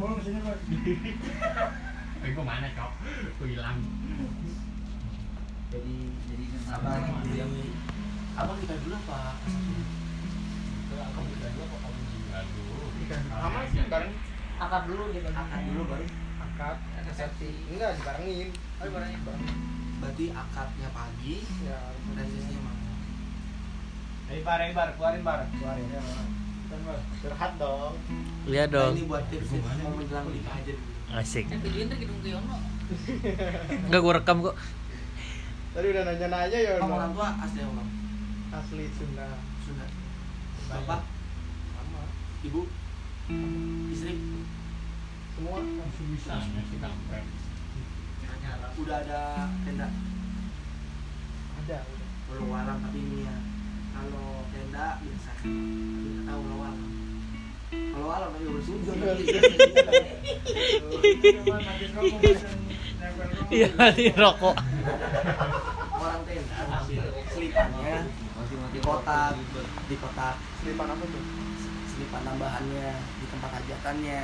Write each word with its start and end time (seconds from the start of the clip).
bawa 0.00 0.16
ke 0.16 0.22
sini 0.24 0.40
Pak. 0.40 0.58
Eh, 2.20 2.36
gua 2.36 2.44
mana 2.44 2.68
kok? 2.76 2.92
Gua 3.40 3.46
hilang. 3.48 3.80
jadi 5.72 5.96
jadi 6.28 6.44
Abang 6.68 7.00
abang 7.00 7.24
yang 7.32 7.48
di 7.56 7.72
abang 8.36 8.58
kita 8.60 8.76
dulu 8.84 8.94
apa 9.00 9.40
Kamu 10.92 11.28
kita 11.32 11.46
dulu 11.48 11.62
apa 11.64 11.76
kamu 11.80 12.00
dulu? 12.04 12.28
Aduh. 12.30 12.88
Sama 13.24 13.60
sih 13.72 13.80
bareng 13.88 14.12
Akad 14.60 14.82
dulu 14.84 15.02
gitu. 15.16 15.28
akad 15.32 15.60
dulu 15.72 15.82
baru 15.88 16.04
akad, 16.44 16.76
resepsi. 17.08 17.48
Enggak 17.72 17.96
dibarengin. 17.96 18.48
Ayo 18.84 18.88
barengin 18.92 19.20
bareng. 19.24 19.44
berarti 20.00 20.24
akadnya 20.32 20.88
pagi 20.96 21.44
Ya, 21.64 21.76
resepsinya 22.16 22.60
malam 22.64 22.84
Ayo 24.28 24.40
bar, 24.44 24.60
bar, 24.76 24.88
keluarin 24.96 25.22
bar. 25.24 25.40
Keluarin 25.56 25.88
ya. 25.88 26.00
Curhat 27.20 27.52
dong. 27.56 27.94
Iya 28.44 28.64
Nah, 28.64 28.72
dong. 28.72 28.92
ini 28.94 29.04
buat 29.04 29.24
tips 29.26 29.48
tips 29.50 29.66
mau 29.80 29.92
menjelang 29.92 30.26
nikah 30.26 30.54
aja 30.56 30.72
dulu 30.72 30.88
Asik. 31.10 31.44
Enggak 33.80 34.00
gua 34.04 34.12
rekam 34.16 34.36
kok. 34.40 34.54
Tadi 35.70 35.86
udah 35.86 36.02
nanya-nanya 36.04 36.58
ya 36.58 36.72
kamu 36.76 36.92
orang 36.92 37.12
tua 37.12 37.28
asli 37.38 37.60
bang 37.60 37.88
Asli 38.50 38.84
Sunda. 38.90 39.28
Sunda 39.60 39.86
bapak 40.66 41.00
Sama. 41.74 42.02
ibu 42.40 42.62
istri 43.88 44.14
Semua 45.30 45.58
Masih 45.62 46.06
bisa 46.10 46.34
kampret. 46.78 47.26
udah 48.76 48.96
ada 48.98 49.20
tenda 49.62 49.88
ada 51.52 51.78
udah. 51.82 52.02
walau 52.30 52.54
alam 52.56 52.76
tapi 52.80 52.98
ini 52.98 53.18
ya 53.22 53.34
kalau 54.00 54.48
tenda 54.48 54.86
biasa. 54.98 55.30
Kita 55.40 56.22
tahu 56.24 56.42
alam 58.10 58.28
tapi 58.34 58.44
udah 58.48 58.62
sujud 58.64 58.96
Iya, 63.50 63.68
mati 63.74 64.04
rokok. 64.12 64.56
orang 66.00 66.22
tenda 66.24 66.58
selipannya 67.30 67.96
di 68.70 68.80
kotak 68.80 69.34
di 69.86 69.96
kotak 69.98 70.34
Selipan 70.60 70.88
apa 70.88 71.04
tuh? 71.04 71.22
selipan 71.86 72.22
tambahannya 72.24 72.88
di 73.20 73.24
tempat 73.28 73.50
hajatannya 73.52 74.22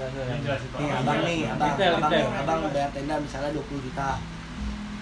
nih 0.00 0.90
abang 0.94 1.20
nih 1.26 1.38
abang. 1.46 1.70
Abang, 1.92 2.10
detail. 2.10 2.28
abang 2.40 2.58
bayar 2.72 2.90
tenda 2.90 3.14
misalnya 3.20 3.50
20 3.52 3.84
juta 3.84 4.10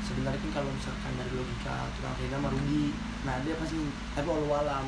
sebenarnya 0.08 0.40
kan 0.40 0.50
kalau 0.56 0.70
misalkan 0.72 1.12
dari 1.20 1.32
logika 1.36 1.76
tukang 1.92 2.14
tenda 2.16 2.36
mah 2.40 2.50
rugi. 2.56 2.96
Nah 3.28 3.36
dia 3.44 3.54
pasti 3.60 3.76
tapi 4.16 4.26
walau 4.26 4.48
alam 4.56 4.86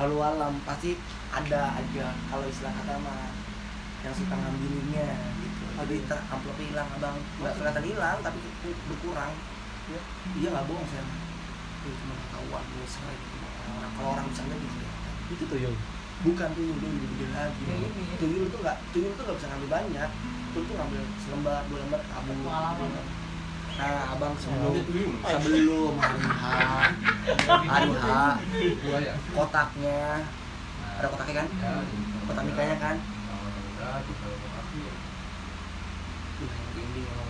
walau 0.00 0.20
alam 0.24 0.52
pasti 0.64 0.96
ada 1.28 1.76
aja. 1.76 2.06
Kalau 2.32 2.44
istilah 2.48 2.72
kata 2.72 2.94
mah 3.04 3.36
yang 4.00 4.14
suka 4.16 4.34
ngambilinnya 4.34 5.08
gitu. 5.44 5.64
Jadi 5.76 5.96
ter 6.08 6.18
amplopnya 6.32 6.66
hilang 6.72 6.88
abang. 6.96 7.16
Nggak 7.40 7.52
kelihatan 7.60 7.84
hilang 7.84 8.16
tapi 8.24 8.38
ku- 8.40 8.80
berkurang. 8.88 9.32
Ya. 9.92 10.00
Iya 10.40 10.48
nggak 10.56 10.66
bohong 10.66 10.88
saya 10.88 11.04
itu 11.84 12.00
cuma 12.00 12.16
ketahuan 12.16 12.64
biasa 12.64 13.00
gitu 13.12 13.36
orang. 13.44 13.92
Kalau 13.92 14.08
orang 14.16 14.26
bisa 14.32 14.42
lihat 14.48 14.60
gitu 14.64 14.80
Itu 15.36 15.44
tuh 15.44 15.58
yang 15.60 15.76
bukan 16.24 16.48
tuyul 16.56 16.76
dulu 16.80 16.96
dibikin 16.96 17.30
lagi. 17.36 17.62
Ya, 17.68 17.76
tuyul 18.16 18.48
tuh 18.48 18.58
nggak 18.64 18.76
tuyul 18.96 19.12
tuh 19.12 19.22
nggak 19.28 19.36
bisa 19.36 19.48
ngambil 19.52 19.68
banyak 19.68 20.10
tuyul 20.54 20.70
tuh 20.70 20.74
ngambil 20.78 21.02
selembar 21.18 21.62
dua 21.66 21.78
lembar 21.82 22.00
kabur. 22.06 22.34
Pengalaman. 22.46 22.90
nah 23.74 24.14
abang 24.14 24.38
sebelum 24.38 24.74
sebelum 25.18 25.98
hari 25.98 26.22
H. 26.30 26.44
Hari 27.42 27.90
H. 27.90 28.06
Kotaknya. 29.34 30.22
Ada 30.94 31.06
kotaknya 31.10 31.34
kan? 31.42 31.48
Kotak 32.30 32.44
nikahnya 32.46 32.76
kan 32.78 32.96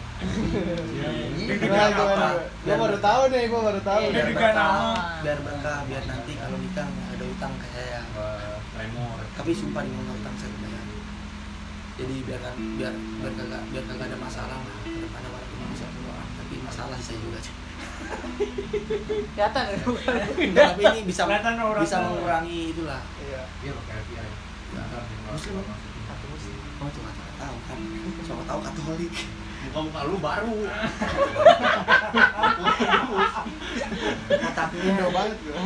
Gimana 1.62 1.88
gimana? 1.94 2.28
Gua 2.66 2.76
baru 2.82 2.98
tahu 2.98 3.22
nih, 3.30 3.44
gua 3.50 3.62
baru 3.70 3.82
tahu. 3.86 4.02
Iya, 4.02 4.12
biar 4.12 4.28
berkah 4.34 4.52
nama. 4.54 4.94
biar 5.22 5.40
berkah 5.46 5.80
biar 5.86 6.04
nanti 6.10 6.32
kalau 6.38 6.58
nikah 6.58 6.86
nggak 6.90 7.10
ada 7.18 7.26
utang 7.26 7.54
ke 7.58 7.68
saya 7.74 8.02
Tremor. 8.78 9.20
tapi 9.38 9.52
sumpah 9.54 9.82
nih 9.86 9.92
nggak 9.94 10.18
utang 10.22 10.36
saya 10.38 10.67
jadi 11.98 12.16
biar 12.30 12.40
kan 12.46 12.56
biar 12.78 12.94
biar 12.94 13.34
kagak 13.34 13.62
biar 13.74 13.84
kagak 13.90 14.06
ada 14.14 14.18
masalah 14.22 14.58
lah 14.62 14.78
ke 14.86 15.00
depannya 15.02 15.30
walaupun 15.34 15.58
bisa 15.74 15.86
keluar 15.90 16.22
tapi 16.38 16.56
masalah 16.62 16.96
sih 17.02 17.06
saya 17.10 17.20
juga 17.26 17.40
sih. 17.42 17.54
Kelihatan 19.34 19.64
ya? 19.74 19.78
Tapi 20.54 20.82
ini 20.94 21.02
bisa 21.10 21.24
bisa 21.82 21.98
mengurangi 22.06 22.60
itulah. 22.72 23.02
Iya. 23.18 23.42
Iya, 23.66 23.72
pakai 23.74 23.96
FBI. 24.06 24.30
Muslim. 25.28 25.66
kamu 26.78 26.90
tuh 26.94 27.02
nggak 27.02 27.16
tahu 27.42 27.58
kan. 27.66 27.78
Siapa 28.22 28.44
tahu 28.46 28.60
katolik. 28.62 29.12
Muka-muka 29.68 30.02
lu 30.06 30.18
baru. 30.22 30.58
kotaknya 34.38 35.06
gua. 35.10 35.24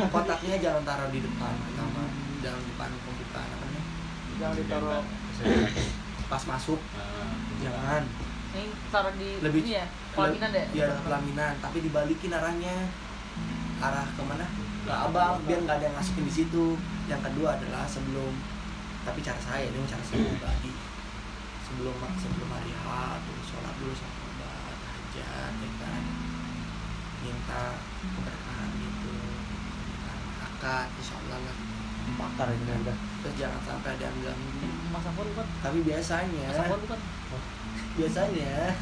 kotaknya 0.10 0.56
jangan 0.64 0.84
taruh 0.88 1.10
di 1.12 1.20
depan 1.20 1.54
pertama 1.68 2.02
jangan 2.42 2.62
depan 2.64 2.90
pembukaan 3.04 3.48
apa 3.52 3.64
namanya? 3.68 3.84
Jangan 4.40 4.56
ditaruh 4.56 5.04
pas 6.32 6.44
masuk. 6.48 6.80
Jangan 7.60 8.04
Ini 8.52 8.68
taruh 8.88 9.16
di 9.16 9.40
Lebih- 9.40 9.64
ini 9.64 9.72
ya. 9.76 9.86
Pelaminan 10.12 10.50
deh. 10.52 10.66
iya 10.72 10.84
dekat 10.88 11.04
pelaminan. 11.04 11.54
Tapi 11.60 11.78
dibalikin 11.84 12.32
arahnya. 12.32 12.76
Arah 13.80 14.08
ke 14.12 14.22
mana 14.22 14.46
ke 14.82 14.92
abang 14.92 15.40
biar 15.44 15.60
nggak 15.64 15.78
ada 15.80 15.86
yang 15.88 15.96
masukin 15.96 16.28
di 16.28 16.34
situ. 16.34 16.76
Yang 17.08 17.22
kedua 17.32 17.56
adalah 17.56 17.84
sebelum 17.88 18.32
tapi 19.02 19.20
cara 19.20 19.40
saya 19.40 19.68
ini 19.68 19.88
cara 19.88 20.04
saya 20.04 20.20
pribadi. 20.28 20.72
Sebelum 21.68 21.96
sebelum 22.20 22.50
hari 22.52 22.72
H 22.76 22.88
tuh 23.24 23.40
sholat 23.48 23.74
dulu 23.80 23.94
sama 23.96 24.20
obat 24.28 24.78
hajat 24.84 25.54
ya 25.56 25.70
kan? 25.80 26.04
Minta 27.24 27.64
keberkahan 28.04 28.70
gitu. 28.76 29.16
Minta 29.88 30.12
akad 30.44 30.88
insya 31.00 31.16
Allah 31.24 31.40
lah 31.40 31.58
pakar 32.20 32.48
ini 32.52 32.72
anda. 32.72 32.94
terus 33.24 33.36
jangan 33.38 33.62
sampai 33.64 33.90
ada 33.96 34.04
yang 34.08 34.18
ganggu 34.24 34.50
Mas 34.92 35.06
Ampur 35.08 35.26
bukan? 35.32 35.48
tapi 35.64 35.80
biasanya 35.86 36.46
Mas 36.52 36.60
Ampur 36.66 36.80
bukan? 36.84 37.00
biasanya 38.00 38.76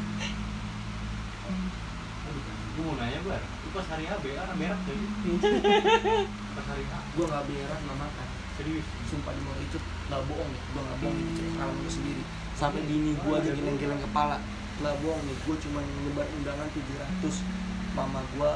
Gue 2.70 2.86
mau 2.86 2.96
nanya, 3.02 3.18
Bar. 3.26 3.42
Lu 3.42 3.68
pas 3.74 3.86
hari 3.92 4.06
BA 4.06 4.40
kan 4.40 4.56
berak 4.56 4.78
tuh. 4.86 4.94
Pas 6.54 6.64
hari 6.70 6.84
H. 6.86 6.94
gue 7.18 7.24
nggak 7.26 7.44
berak 7.50 7.78
nggak 7.82 7.98
makan 7.98 8.26
Serius. 8.56 8.86
sumpah 9.10 9.32
di 9.34 9.42
mall 9.42 9.58
itu 9.58 9.78
nggak 10.06 10.22
bohong 10.28 10.50
ya 10.52 10.62
gue 10.62 10.82
nggak 10.84 10.98
bohong 11.00 11.18
itu 11.18 11.30
cerita 11.38 11.64
gue 11.66 11.90
sendiri 11.90 12.22
sampai 12.54 12.80
bini 12.84 13.12
gue 13.16 13.32
aja 13.34 13.50
geleng-geleng 13.56 14.00
kepala 14.04 14.36
nggak 14.80 14.94
bohong 15.00 15.22
nih 15.24 15.36
gue 15.48 15.56
cuma 15.64 15.80
nyebar 15.80 16.26
undangan 16.28 16.68
700 16.70 17.96
mama 17.96 18.20
gue 18.36 18.50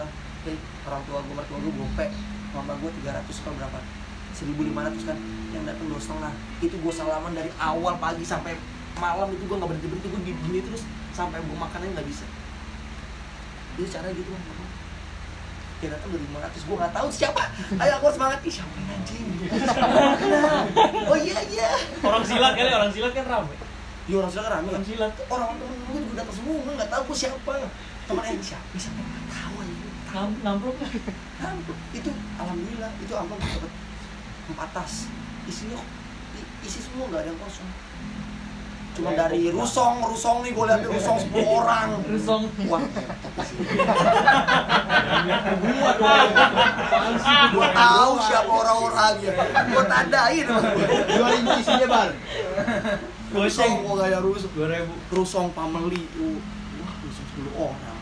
eh 0.54 0.58
orang 0.84 1.02
tua 1.08 1.18
gue 1.24 1.34
mertua 1.34 1.58
gue 1.58 1.72
gope 1.72 2.06
mama 2.52 2.72
gue 2.78 2.90
300 3.02 3.42
kalau 3.42 3.56
berapa 3.58 3.78
1500 4.34 5.08
kan 5.08 5.16
yang 5.54 5.62
datang 5.62 5.86
dua 5.86 6.00
setengah. 6.02 6.32
Itu 6.58 6.76
gue 6.82 6.92
salaman 6.92 7.32
dari 7.32 7.50
awal 7.56 7.94
pagi 8.02 8.26
sampai 8.26 8.58
malam 8.98 9.30
itu 9.30 9.46
gue 9.46 9.56
nggak 9.58 9.70
berhenti 9.70 9.88
berhenti 9.90 10.08
gue 10.10 10.20
gini 10.26 10.58
terus 10.66 10.82
sampai 11.14 11.38
gue 11.38 11.56
makannya 11.56 11.94
nggak 11.94 12.06
bisa. 12.10 12.26
Itu 13.78 13.86
cara 13.90 14.10
gitu 14.10 14.30
kan 14.30 14.42
dia 15.82 15.90
datang 15.90 16.16
2500 16.16 16.64
gue 16.64 16.76
nggak 16.80 16.94
tahu 16.96 17.08
siapa. 17.12 17.42
Ayo 17.78 17.92
aku 18.00 18.04
harus 18.08 18.16
semangat 18.16 18.38
ih 18.42 18.52
siapa 18.52 18.76
anjing? 18.90 19.26
Oh 21.12 21.18
iya 21.20 21.36
iya. 21.52 21.68
Orang 22.00 22.24
silat 22.24 22.56
kali, 22.56 22.70
orang 22.72 22.88
silat 22.88 23.12
kan 23.12 23.24
rame. 23.28 23.54
Iya 24.08 24.16
orang 24.24 24.30
silakan 24.32 24.50
rame. 24.56 24.68
Orang 24.72 24.86
silat. 24.86 25.12
orang 25.28 25.46
temen 25.60 25.78
gue 25.84 26.00
juga 26.00 26.14
datang 26.24 26.34
semua 26.34 26.54
gue 26.58 26.72
nggak 26.74 26.90
tahu 26.90 27.02
gue 27.12 27.16
siapa. 27.18 27.52
Temennya 28.04 28.32
ini? 28.32 28.44
Siapa 28.44 28.76
siapa 28.80 29.00
nggak 29.00 29.24
tahu 29.30 29.54
aja 29.60 29.74
Ngamplok. 30.14 30.76
amplop 31.42 31.78
itu 31.90 32.10
alhamdulillah 32.38 32.90
itu 33.02 33.12
amplop 33.18 33.40
dapat 33.42 33.70
empat 34.50 34.68
tas 34.76 35.08
isinya 35.48 35.80
isi 36.64 36.80
semua 36.80 37.08
nggak 37.12 37.20
ada 37.24 37.30
yang 37.32 37.40
kosong. 37.40 37.70
Cuma 38.94 39.10
dari 39.18 39.50
rusong 39.50 40.06
rusong 40.06 40.46
nih 40.46 40.54
gue 40.54 40.64
lihat 40.70 40.82
rusong 40.86 41.18
10 41.18 41.34
orang. 41.42 41.88
Rusong. 42.06 42.42
wah. 42.70 42.82
Gua 45.58 45.90
dong 45.98 46.30
gua 47.54 47.68
tahu 47.74 48.12
siapa 48.22 48.52
orang-orangnya 48.54 49.32
gua 49.74 49.84
tandain. 49.90 50.46
Dua 51.10 51.26
ribu 51.34 51.50
isinya 51.58 51.86
bar. 51.90 52.10
rusong 53.34 53.72
gua 53.82 53.94
kayak 54.06 54.20
rusong. 54.22 54.52
Dua 54.54 54.66
ribu. 54.70 54.94
rusong 55.10 55.46
pameli 55.50 56.06
uh, 56.22 56.38
wah 56.78 56.92
rusong 57.02 57.26
10 57.50 57.50
orang. 57.66 57.98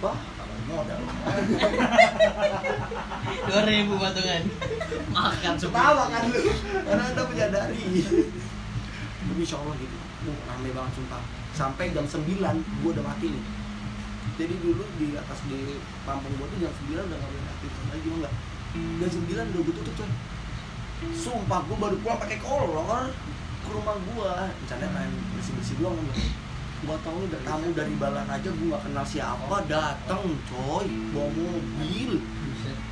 Wah 0.00 0.16
tambah 0.16 0.58
modal 0.64 1.00
Dua 3.46 3.60
ribu 3.66 3.94
patungan. 3.98 4.42
Makan 5.10 5.54
ketawa 5.58 6.04
kan 6.10 6.22
lu. 6.30 6.40
Karena 6.86 7.04
anda 7.10 7.22
menyadari. 7.26 7.82
Tapi 9.26 9.40
insya 9.42 9.58
Allah 9.58 9.74
gitu. 9.78 9.96
Uh, 10.26 10.38
rame 10.50 10.70
banget 10.74 10.92
sumpah. 10.98 11.22
Sampai 11.54 11.94
jam 11.94 12.06
9 12.06 12.24
gua 12.82 12.90
udah 12.90 13.04
mati 13.04 13.26
nih. 13.30 13.44
Jadi 14.36 14.54
dulu 14.60 14.84
di 15.00 15.16
atas 15.16 15.38
di 15.48 15.80
kampung 16.04 16.34
gua 16.38 16.46
tuh 16.50 16.58
jam 16.60 16.72
9 16.72 16.94
udah 16.94 17.18
gak 17.18 17.30
boleh 17.30 17.50
aktif 17.56 17.72
lagi 17.90 18.08
mah 18.12 18.32
enggak 18.76 19.08
jam 19.08 19.22
9 19.24 19.32
udah 19.32 19.62
gue 19.64 19.74
tutup 19.80 19.94
coy 19.96 20.10
sumpah 21.12 21.60
gue 21.68 21.76
baru 21.76 21.96
pulang 22.00 22.20
pakai 22.20 22.38
kolor 22.40 23.12
ke 23.64 23.68
rumah 23.72 23.96
gue 24.00 24.32
rencana 24.64 24.86
main 24.94 25.12
bersih 25.36 25.52
bersih 25.56 25.76
doang 25.80 25.96
kan 25.96 26.06
gua 26.84 26.96
tau 27.00 27.16
nih 27.24 27.32
ada 27.32 27.38
tamu 27.48 27.68
dari 27.72 27.94
Balan 27.96 28.28
aja 28.28 28.48
gue 28.52 28.68
gak 28.68 28.82
kenal 28.84 29.06
siapa 29.08 29.56
datang 29.64 30.22
coy 30.44 30.88
bawa 31.16 31.28
mobil 31.32 32.20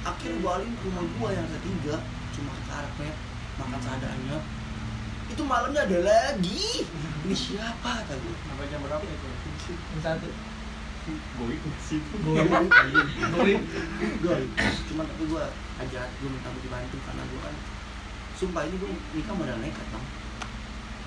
akhirnya 0.05 0.37
gue 0.41 0.51
alih 0.57 0.69
ke 0.73 0.85
rumah 0.89 1.05
gue 1.05 1.29
yang 1.37 1.49
ketiga 1.61 1.97
cuma 2.33 2.53
karpet 2.65 3.17
makan 3.61 3.81
seadanya 3.85 4.39
itu 5.29 5.43
malamnya 5.45 5.81
ada 5.85 5.99
lagi 6.01 6.89
ini 7.29 7.37
siapa 7.37 8.05
gue 8.09 8.35
Sampai 8.45 8.69
jam 8.69 8.81
berapa 8.85 9.05
itu? 9.05 9.29
Yang 9.97 10.03
satu. 10.05 10.29
Boy 11.37 11.57
ke 11.61 11.69
situ. 11.85 12.15
Goib. 12.25 13.61
Goib. 14.25 14.51
cuman 14.89 15.05
tapi 15.05 15.25
gue 15.29 15.45
ajak 15.85 16.07
gue 16.21 16.29
minta 16.33 16.49
dibantu 16.57 16.97
karena 17.05 17.23
gue 17.29 17.41
kan 17.41 17.55
sumpah 18.35 18.63
ini 18.65 18.77
gue 18.81 18.91
nikah 19.17 19.35
modal 19.37 19.59
nekat 19.61 19.87
bang 19.93 20.05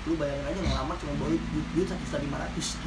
lu 0.08 0.16
bayangin 0.16 0.48
aja 0.48 0.60
ngelamar 0.64 0.96
cuma 0.96 1.12
bawa 1.20 1.36
duit, 1.36 1.66
duit 1.76 1.84
satu 1.84 2.00
juta 2.08 2.18
lima 2.24 2.40
ratus. 2.40 2.80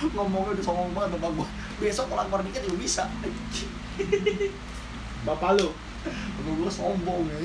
Ngomongnya 0.14 0.54
udah 0.56 0.64
songong 0.64 0.94
banget 0.94 1.18
bapak 1.18 1.30
gue 1.36 1.48
besok 1.82 2.06
kalau 2.08 2.24
keluar 2.30 2.42
nikah 2.46 2.62
juga 2.62 2.78
bisa. 2.78 3.02
Bapak 5.28 5.60
lu. 5.60 5.68
bapak 6.40 6.52
gue 6.56 6.70
sombong 6.72 7.28
ya. 7.28 7.36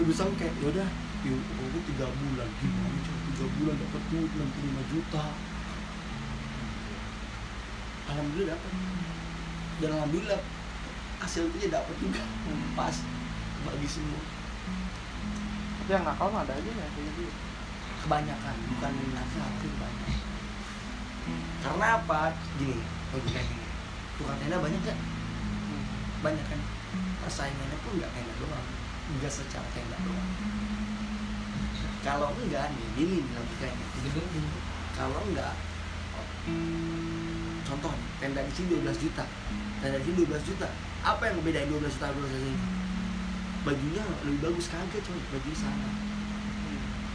Lu 0.00 0.02
bisa 0.02 0.26
kayak 0.34 0.50
yaudah 0.58 0.88
yuk 1.22 1.38
gue 1.38 1.82
tiga 1.86 2.10
bulan 2.10 2.50
gimana 2.58 2.98
coba 3.06 3.20
tiga 3.30 3.46
bulan 3.62 3.74
dapat 3.78 4.02
duit 4.10 4.30
enam 4.34 4.48
puluh 4.50 4.66
lima 4.66 4.82
juta. 4.90 5.24
Alhamdulillah 8.10 8.58
dapat 8.58 8.72
dan 9.78 9.90
alhamdulillah 9.94 10.40
hasilnya 11.22 11.70
dapat 11.70 11.94
juga. 12.02 12.22
Pas 12.74 12.96
bagi 13.62 13.86
semua 13.86 14.31
yang 15.90 16.04
nakal 16.06 16.28
mah 16.30 16.46
ada 16.46 16.54
aja 16.54 16.70
ya 16.70 16.86
gitu. 16.94 17.26
kebanyakan 18.06 18.54
bukan 18.70 18.92
nakal 19.14 19.46
tapi 19.46 19.68
banyak 19.78 20.12
karena 21.62 21.86
apa? 22.02 22.34
Gini 22.58 22.82
oh 23.14 23.20
gini 23.22 23.56
tukang 24.18 24.36
tenda 24.42 24.58
banyak 24.58 24.80
gak 24.82 24.98
banyak 26.22 26.44
kan? 26.46 26.60
Persaingannya 27.22 27.76
pun 27.86 27.92
nggak 27.98 28.10
tenda 28.10 28.34
doang. 28.42 28.66
Nggak 29.18 29.30
secara 29.30 29.66
tenda 29.70 29.96
doang. 30.02 30.30
Kalau 32.02 32.34
enggak 32.34 32.74
nih 32.74 32.88
gini 32.98 33.18
logikanya 33.30 33.86
Gedung 34.02 34.26
kalau 34.98 35.22
enggak 35.30 35.54
contoh 37.62 37.94
tenda 38.18 38.42
di 38.42 38.52
sini 38.52 38.82
12 38.82 39.02
juta. 39.06 39.24
Tenda 39.78 39.96
di 40.02 40.06
sini 40.10 40.26
12 40.26 40.48
juta. 40.50 40.68
Apa 41.06 41.30
yang 41.30 41.38
ngebedain 41.38 41.70
12 41.70 41.86
juta 41.86 42.10
12 42.10 42.26
juta 42.26 42.38
ini 42.42 42.81
bajunya 43.62 44.04
lebih 44.26 44.40
bagus 44.50 44.66
kagak 44.70 45.02
coy 45.06 45.20
baju 45.30 45.50
sama. 45.54 45.88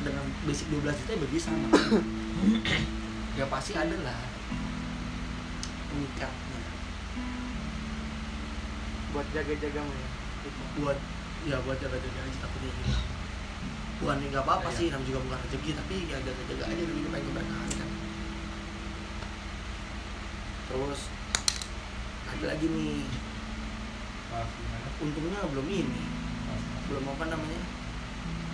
Dengan 0.03 0.25
basic 0.47 0.67
12 0.71 0.83
juta 0.93 1.11
ya 1.11 1.19
baju 1.19 1.37
sama. 1.39 1.67
Ya 3.37 3.45
pasti 3.49 3.71
ada 3.77 3.97
lah. 4.01 4.21
Pengikatnya 5.87 6.61
Buat 9.13 9.27
jaga-jaga 9.33 9.79
mah 9.81 9.97
ya. 9.97 10.09
Gitu. 10.47 10.61
buat 10.79 10.99
ya 11.43 11.57
buat 11.65 11.77
jaga-jaga 11.81 12.19
aja 12.23 12.37
takutnya 12.39 12.71
hilang 12.71 13.05
bukan 13.97 14.17
nggak 14.29 14.45
apa-apa 14.45 14.69
sih 14.69 14.93
namanya 14.93 15.09
juga 15.09 15.19
bukan 15.25 15.39
rezeki 15.43 15.71
tapi 15.73 15.95
ya 16.05 16.17
jaga-jaga 16.21 16.63
aja 16.69 16.83
dulu 16.85 16.99
supaya 17.01 17.23
keberkahan 17.25 17.69
kan 17.73 17.89
terus 20.67 21.01
ada 22.27 22.45
lagi 22.53 22.67
nih. 22.67 23.07
Untungnya 25.01 25.39
belum 25.49 25.67
ini 25.71 26.16
belum 26.87 27.03
apa 27.03 27.23
namanya? 27.27 27.61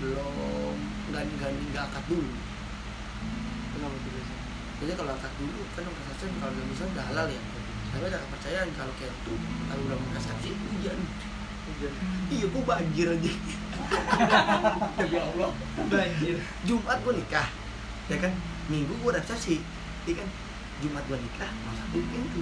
Belum 0.01 0.75
gani-gani 1.13 1.63
nggak 1.71 1.85
akad 1.93 2.03
dulu. 2.09 2.29
Kenapa 3.73 3.95
tuh 3.97 4.11
biasa? 4.13 4.33
jadi 4.83 4.99
kalau 4.99 5.11
akad 5.15 5.33
dulu 5.39 5.61
kan 5.79 5.83
orang 5.87 5.97
kesaksian 6.03 6.31
kalau 6.43 6.51
udah 6.51 6.65
bisa 6.67 6.83
udah 6.91 7.05
halal 7.13 7.27
ya. 7.29 7.41
Tapi 7.93 8.03
ada 8.09 8.17
kepercayaan 8.25 8.69
kalau 8.73 8.93
kayak 8.97 9.13
itu 9.13 9.33
kalau 9.69 9.81
udah 9.85 9.97
mau 10.01 10.09
kesaksi 10.17 10.49
hujan. 10.51 10.99
Hujan. 11.63 11.93
iya 12.27 12.45
gua 12.51 12.63
banjir 12.75 13.07
aja. 13.07 13.33
Demi 14.99 15.17
Allah. 15.21 15.51
Banjir. 15.87 16.35
Jumat 16.67 16.97
gua 17.05 17.13
nikah 17.15 17.47
ya 18.11 18.17
kan? 18.19 18.33
Minggu 18.67 18.93
gua 18.99 19.15
resepsi 19.15 19.63
ya 20.03 20.13
kan? 20.19 20.27
Jumat 20.83 21.03
gua 21.07 21.17
nikah 21.21 21.51
masa 21.63 21.87
satu 21.87 21.99
pintu 22.03 22.41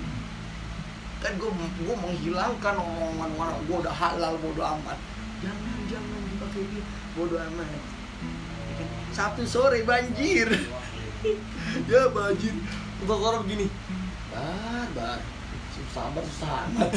kan 1.21 1.37
gua 1.37 1.53
gua 1.85 1.95
menghilangkan 2.01 2.75
omongan 2.81 3.29
orang 3.37 3.57
gua 3.69 3.77
udah 3.85 3.93
halal 3.93 4.33
bodo 4.41 4.63
amat. 4.65 4.97
Jangan 5.45 5.80
jangan 6.51 6.67
dipakai 6.67 6.67
ini 6.67 6.81
bodo 7.15 7.35
amat 7.39 7.67
ya. 7.67 7.81
Kan? 8.75 8.87
Sabtu 9.15 9.43
sore 9.47 9.79
banjir. 9.87 10.49
Ya 11.85 12.09
banjir. 12.09 12.49
Untuk 13.05 13.21
orang 13.21 13.45
begini 13.45 13.69
bar 14.33 14.89
bar. 14.97 15.19
Sabar 15.91 16.23
susah 16.23 16.65
amat 16.71 16.89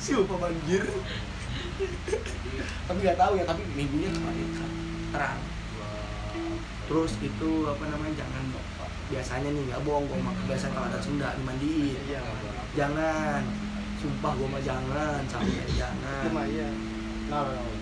siapa 0.00 0.34
banjir. 0.40 0.84
Tapi 2.90 2.98
nggak 3.04 3.18
tahu 3.20 3.32
ya 3.38 3.44
tapi 3.46 3.62
minggunya 3.76 4.10
kemarin 4.10 4.48
terang. 5.14 5.40
Terus 6.86 7.12
itu 7.22 7.50
apa 7.68 7.84
namanya 7.92 8.14
jangan 8.24 8.44
biasanya 9.06 9.48
nih 9.52 9.62
nggak 9.70 9.82
bohong 9.86 10.10
gue 10.10 10.18
mah 10.18 10.34
biasa 10.48 10.74
kalau 10.74 10.90
ada 10.90 10.98
Sunda 10.98 11.36
dimandiin. 11.38 12.02
Iya. 12.08 12.20
jangan. 12.74 13.42
Sumpah 14.02 14.32
gue 14.34 14.48
mah 14.48 14.62
jangan 14.64 15.22
sampai 15.30 15.64
jangan 15.76 16.34
Kenapa 17.26 17.50
kamu? 17.52 17.74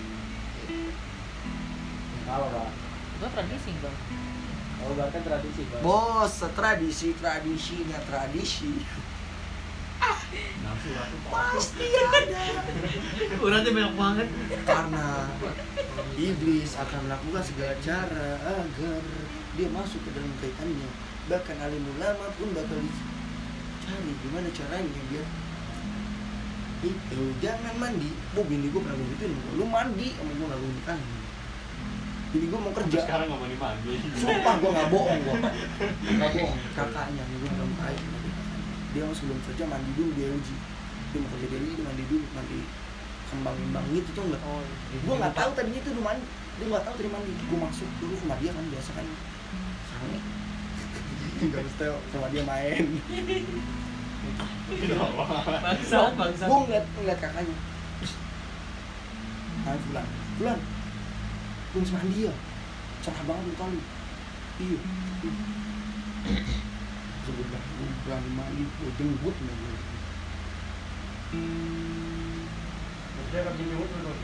Kenapa 2.17 2.45
pak? 2.49 2.67
Itu 3.15 3.25
tradisi 3.29 3.71
bang. 3.79 3.97
Oh 4.75 4.91
bahkan 4.93 5.21
tradisi 5.23 5.61
pak. 5.65 5.79
bos 5.81 6.33
tradisi 6.51 7.07
tradisinya 7.15 7.99
tradisi 8.05 8.73
Nafsu 10.61 10.89
aku 10.91 11.17
pasti 11.25 11.87
ada 12.11 12.43
Uratnya 13.39 13.71
banyak 13.71 13.93
banget. 13.95 14.27
karena 14.61 15.31
iblis 16.13 16.75
akan 16.75 16.99
melakukan 17.07 17.41
segala 17.41 17.73
cara 17.79 18.27
agar 18.43 19.01
dia 19.55 19.67
masuk 19.71 20.03
ke 20.03 20.09
dalam 20.11 20.29
kaitannya 20.37 20.89
bahkan 21.25 21.57
alim 21.63 21.81
ulama 21.95 22.25
pun 22.35 22.51
bakal 22.51 22.77
dicari 22.77 24.11
gimana 24.21 24.49
caranya 24.51 25.01
biar 25.09 25.25
itu 26.85 27.21
jangan 27.39 27.73
mandi. 27.75 28.09
Bu 28.31 28.41
bini 28.43 28.67
gue 28.69 28.81
pernah 28.81 28.95
gue 28.95 29.07
gituin 29.15 29.33
lu 29.55 29.65
mandi 29.65 30.07
sama 30.13 30.31
gue 30.31 30.45
gak 30.45 30.59
gue 30.59 30.71
nikahin 30.75 31.07
bini 32.35 32.45
gue 32.51 32.59
mau 32.59 32.67
Sampai 32.67 32.83
kerja. 32.91 32.99
sekarang 33.07 33.25
nggak 33.31 33.39
mau 33.39 33.47
dimandi. 33.47 33.93
sumpah 34.19 34.53
gue 34.59 34.69
gak 34.69 34.89
bohong 34.91 35.19
gue 35.23 35.35
gak 36.19 36.29
bohong. 36.35 36.59
Kakaknya 36.75 37.23
gue 37.23 37.49
belum 37.49 37.71
kaya 37.79 37.99
dia 38.91 39.03
mau 39.03 39.15
sebelum 39.15 39.39
kerja 39.43 39.63
mandi 39.65 39.89
dulu 39.95 40.09
dia 40.13 40.27
uji. 40.29 40.55
Dia 41.11 41.19
mau 41.19 41.29
kerja 41.31 41.47
dia 41.47 41.59
mandi 41.79 42.03
dulu 42.07 42.25
mandi 42.31 42.59
kembang 43.25 43.55
kembang 43.57 43.85
gitu 43.89 44.09
tuh 44.13 44.23
enggak 44.29 44.41
Oh. 44.45 44.61
gue 44.91 45.15
nggak 45.17 45.33
tahu 45.33 45.49
tadinya 45.57 45.79
itu 45.81 45.91
rumah 45.97 46.13
dia 46.55 46.65
nggak 46.67 46.83
tahu 46.85 46.95
tadi 46.95 47.09
mandi. 47.09 47.31
Gue 47.39 47.59
masuk 47.59 47.89
dulu 47.97 48.13
sama 48.19 48.35
dia 48.37 48.51
kan 48.51 48.65
biasa 48.67 48.89
kan. 48.93 49.05
Sange 49.89 50.19
nggak 51.51 51.61
mesti 51.63 51.85
sama 52.11 52.27
dia 52.31 52.43
main 52.43 52.83
Bangsat, 54.65 56.11
bangsat. 56.17 56.47
gue 56.49 56.59
ngeliat 56.65 56.85
ngeliat 56.97 57.19
kakaknya. 57.21 57.57
Nah 59.65 59.77
bulan 59.89 60.05
bulan 60.37 60.59
gue 61.73 61.79
masih 61.81 61.93
mandi 61.93 62.19
ya? 62.25 62.33
Cerah 63.05 63.23
banget 63.29 63.45
muka 63.45 63.65
lu. 63.69 63.81
Iya. 64.61 64.79
Sebut 67.25 67.45
gue 67.45 67.87
berani 68.05 68.29
mandi 68.33 68.63
gue 68.65 68.89
jenggut 68.97 69.35
nih. 69.37 69.55
Gue 69.55 69.79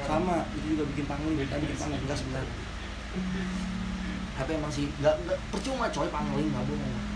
sama 0.08 0.46
itu 0.58 0.66
juga 0.74 0.84
bikin 0.96 1.06
pangling. 1.06 1.38
Kita 1.38 1.58
bikin 1.62 1.78
pangling. 1.78 2.02
enggak 2.02 2.18
sebenarnya. 2.18 2.56
Tapi 4.42 4.52
emang 4.58 4.72
sih 4.74 4.90
nggak 4.98 5.16
nggak 5.28 5.40
percuma 5.54 5.86
coy 5.94 6.10
pangling 6.10 6.50
nggak 6.50 6.66
bohong 6.66 7.11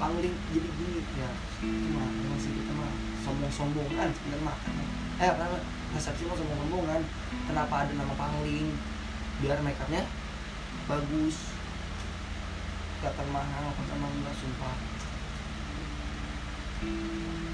pangling 0.00 0.34
jadi 0.56 0.68
gini. 0.80 1.00
Ya. 1.20 1.30
Cuma 1.60 2.02
emang 2.08 2.40
sih 2.40 2.50
kita 2.56 2.72
mah 2.72 2.90
sombong 3.20 3.52
sombongan 3.52 4.08
sebenarnya 4.16 4.48
mah. 4.48 4.56
Eh 5.20 5.28
apa 5.28 5.60
persepsi 5.92 6.24
mah 6.24 6.36
sombong 6.40 6.58
sombongan 6.64 7.00
kenapa 7.44 7.84
ada 7.84 7.92
nama 7.92 8.14
pangling? 8.16 8.72
Biar 9.44 9.60
makeupnya 9.60 10.08
bagus. 10.88 11.52
Kelihatan 13.00 13.28
mahal 13.28 13.64
kelihatan 13.76 13.98
mahal 14.00 14.12
enggak 14.16 14.36
sumpah. 14.40 14.74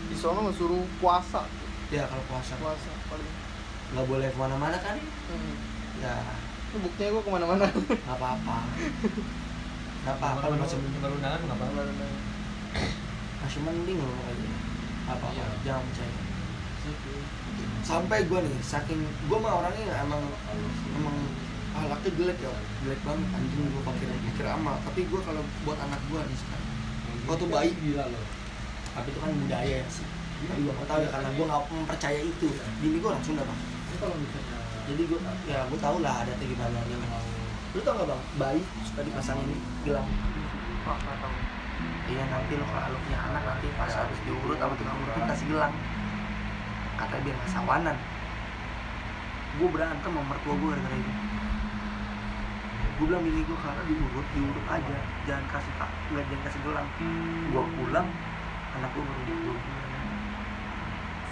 Di 0.06 0.14
sono 0.14 0.38
nggak 0.46 0.56
suruh 0.56 0.86
puasa. 1.02 1.42
ya 1.90 2.06
kalau 2.06 2.22
puasa. 2.30 2.54
Puasa 2.62 2.90
paling. 3.10 3.32
nggak 3.86 4.06
boleh 4.06 4.26
ke 4.30 4.38
mana-mana 4.38 4.78
kan? 4.78 4.98
Hmm. 4.98 5.54
ya. 6.02 6.14
Itu 6.70 6.78
buktinya 6.82 7.10
gue 7.14 7.22
ke 7.22 7.30
mana-mana. 7.30 7.66
nggak 7.70 8.18
apa-apa. 8.18 8.58
Nggak 10.06 10.16
apa-apa 10.22 10.44
lu 10.50 10.56
masih 10.62 10.78
Baru 11.02 11.14
undangan 11.18 11.40
nggak 11.42 11.58
apa-apa. 11.58 12.06
Masih 13.42 13.60
mending 13.62 13.98
loh 14.00 14.16
aja 14.26 14.46
apa 15.06 15.26
apa 15.26 15.26
Iya. 15.34 15.46
jangan 15.62 15.82
percaya. 15.86 16.14
Sampai 17.82 18.18
gue 18.26 18.38
nih 18.42 18.58
saking 18.62 19.00
gue 19.02 19.38
mah 19.38 19.62
orangnya 19.62 20.02
emang 20.02 20.22
emang 20.98 21.16
ahlaknya 21.74 22.10
jelek 22.14 22.38
ya. 22.42 22.50
Jelek 22.82 23.00
banget 23.06 23.28
anjing 23.34 23.62
gue 23.70 23.82
pakai 23.86 24.06
pikir 24.30 24.46
amal. 24.46 24.76
Tapi 24.82 25.00
gue 25.06 25.20
kalau 25.22 25.42
buat 25.66 25.78
anak 25.78 26.00
gue 26.10 26.20
nih 26.20 26.38
sekarang 26.38 26.66
waktu 27.26 27.46
bayi 27.50 27.70
gila 27.82 28.06
loh 28.06 28.22
tapi 28.94 29.10
itu 29.12 29.18
kan 29.20 29.30
budaya 29.34 29.76
ya 29.82 29.88
sih. 29.92 30.06
Tapi 30.46 30.60
gue 30.64 30.74
tahu 30.88 31.00
ya 31.04 31.08
karena 31.12 31.28
gue 31.36 31.44
nggak 31.44 31.62
mempercaya 31.68 32.20
itu. 32.22 32.48
Bini 32.80 32.96
gue 33.02 33.08
orang 33.12 33.24
Sunda 33.26 33.42
bang. 33.44 33.60
Jadi 34.86 35.02
gue 35.04 35.18
ya 35.50 35.58
gue 35.68 35.78
tau 35.82 35.96
lah 36.00 36.24
ada 36.24 36.32
gimana 36.38 36.78
dia. 36.86 36.96
Mau 36.96 37.20
lu 37.76 37.80
tau 37.84 37.92
gak 38.00 38.08
bang? 38.08 38.22
Bayi 38.40 38.60
suka 38.88 39.04
dipasang 39.04 39.36
ini 39.44 39.56
gelang. 39.84 40.08
Iya 42.06 42.22
nanti 42.30 42.52
lo 42.54 42.64
kalau 42.70 42.94
lu 42.94 42.98
punya 43.02 43.18
anak 43.18 43.42
nanti 43.42 43.66
pas 43.74 43.90
habis 43.90 44.18
diurut 44.22 44.56
sama 44.62 44.74
tukang 44.78 44.98
urut 45.02 45.24
kasih 45.26 45.46
gelang. 45.50 45.74
Katanya 46.96 47.22
biar 47.26 47.34
nggak 47.34 47.50
sawanan. 47.50 47.96
Gue 49.56 49.68
berantem 49.72 50.10
sama 50.12 50.22
mertua 50.22 50.54
gue 50.54 50.68
gara-gara 50.70 50.96
itu 50.96 51.12
gue 52.96 53.04
bilang 53.12 53.28
bini 53.28 53.44
gue 53.44 53.58
kalau 53.60 53.82
diurut 53.90 54.26
diurut 54.32 54.66
aja. 54.70 54.96
Jangan 55.26 55.44
kasih 55.50 55.72
tak 55.82 55.90
nggak 56.14 56.24
jangan 56.30 56.42
kasih 56.46 56.60
gelang. 56.62 56.88
Gue 57.50 57.64
pulang 57.74 58.08
anak 58.76 58.90
gue 58.94 59.02
baru 59.02 59.54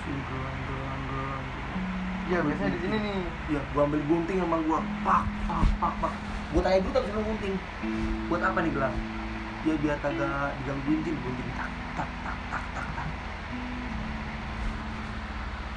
si 0.04 0.10
gelang 0.12 0.58
gelang 0.68 1.02
gelang 1.08 1.46
Iya, 2.24 2.40
biasanya 2.40 2.72
di 2.72 2.80
sini 2.80 2.96
nih. 3.04 3.20
ya 3.52 3.60
gua 3.76 3.84
ambil 3.84 4.00
gunting 4.08 4.40
sama 4.40 4.56
gua. 4.64 4.80
Pak 5.04 5.28
pak 5.44 5.60
pak 5.76 5.92
pak. 6.00 6.12
Gua 6.56 6.60
tanya 6.64 6.80
dulu 6.80 6.92
tapi 6.96 7.08
sama 7.12 7.20
gunting. 7.20 7.54
Buat 8.32 8.42
apa 8.48 8.58
nih 8.64 8.72
gelang 8.72 9.13
ya 9.64 9.74
biar 9.80 9.96
kagak 10.04 10.52
digangguin 10.60 11.00
jin. 11.04 11.16
Gunting 11.24 11.50
tak 11.56 11.70
tak 11.96 12.08
tak 12.24 12.36
tak 12.52 12.64
tak 12.76 12.86
tak. 12.96 13.08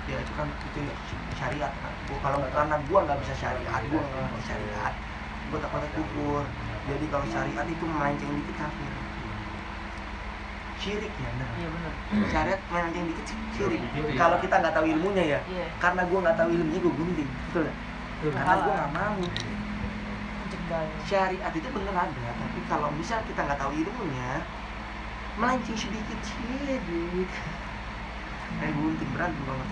Ya 0.07 0.17
itu 0.23 0.31
kan 0.35 0.47
itu 0.51 0.79
ya 0.83 0.93
syariat. 1.35 1.71
Kan 1.71 1.91
gua 2.07 2.17
kalau 2.23 2.37
karena 2.51 2.75
gua 2.87 2.99
nggak 3.07 3.19
bisa 3.23 3.33
syariat. 3.35 3.81
Gua 3.87 4.01
nggak 4.03 4.31
bisa 4.35 4.43
syariat. 4.51 4.93
Gua 5.47 5.59
takutnya 5.63 5.89
kufur. 5.95 6.43
Jadi 6.87 7.05
kalau 7.11 7.25
syariat 7.31 7.65
itu 7.67 7.85
melenceng 7.87 8.31
dikit 8.43 8.55
kafir. 8.59 8.91
Syirik 10.77 11.13
ya 11.17 11.29
benar. 11.33 11.49
Iya 11.57 11.67
benar. 11.73 11.93
syariat 12.31 12.59
melenceng 12.71 13.05
dikit 13.11 13.25
syirik. 13.55 13.79
Gitu 13.95 14.09
ya. 14.11 14.19
kalau 14.19 14.37
kita 14.43 14.55
nggak 14.61 14.73
tahu 14.75 14.85
ilmunya 14.87 15.23
ya 15.25 15.39
Iya. 15.47 15.65
karena 15.79 16.01
gue 16.05 16.19
nggak 16.21 16.37
tahu 16.37 16.49
ilmunya 16.51 16.79
gue 16.79 16.93
gunting. 16.95 17.29
Betul 17.51 17.61
nggak? 17.67 17.77
karena 18.17 18.53
gue 18.65 18.73
nggak 18.73 18.91
mau 18.97 19.17
Cegah. 20.67 20.83
syariat 21.07 21.53
itu 21.55 21.69
bener 21.71 21.95
ada 21.95 22.27
tapi 22.35 22.59
kalau 22.67 22.91
misal 22.99 23.23
kita 23.23 23.39
nggak 23.39 23.55
tahu 23.55 23.71
ilmunya 23.71 24.43
melenceng 25.39 25.79
sedikit 25.79 26.19
syirik 26.19 26.83
kayak 28.59 28.75
gunting 28.75 29.11
berantem 29.15 29.43
banget 29.47 29.69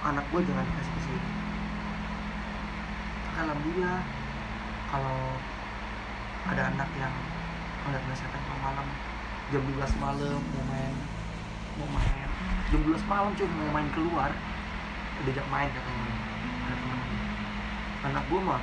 anak 0.00 0.24
gue 0.32 0.40
jangan 0.46 0.64
dikasih 0.64 0.92
ke 0.96 1.00
sini. 1.04 1.30
Alhamdulillah 3.36 4.00
kalau 4.88 5.20
ada 6.48 6.62
anak 6.72 6.88
yang 6.96 7.14
ngeliat 7.84 8.04
misalkan 8.08 8.40
kalau 8.48 8.60
malam 8.64 8.86
jam 9.52 9.62
12 9.66 9.76
malam 10.00 10.40
mau 10.40 10.64
main 10.72 10.94
mau 11.82 11.88
main. 12.00 12.28
Jam 12.72 12.80
12 12.86 13.12
malam 13.12 13.30
cuy 13.36 13.48
mau 13.48 13.70
main 13.76 13.88
keluar 13.92 14.30
diajak 15.26 15.46
main 15.52 15.68
katanya. 15.68 16.14
Ada 16.64 16.94
anak 18.08 18.24
gue 18.30 18.40
mah 18.40 18.62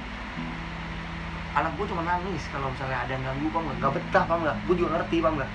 anak 1.58 1.72
gue 1.74 1.86
cuma 1.90 2.04
nangis 2.06 2.44
kalau 2.54 2.70
misalnya 2.70 2.98
ada 3.02 3.12
yang 3.18 3.24
ganggu 3.26 3.48
paham 3.50 3.64
nggak 3.66 3.78
nggak 3.82 3.94
betah 3.98 4.24
paham 4.30 4.40
nggak. 4.46 4.58
Gue 4.70 4.76
juga 4.78 4.90
ngerti 4.98 5.16
paham 5.24 5.34
nggak. 5.42 5.52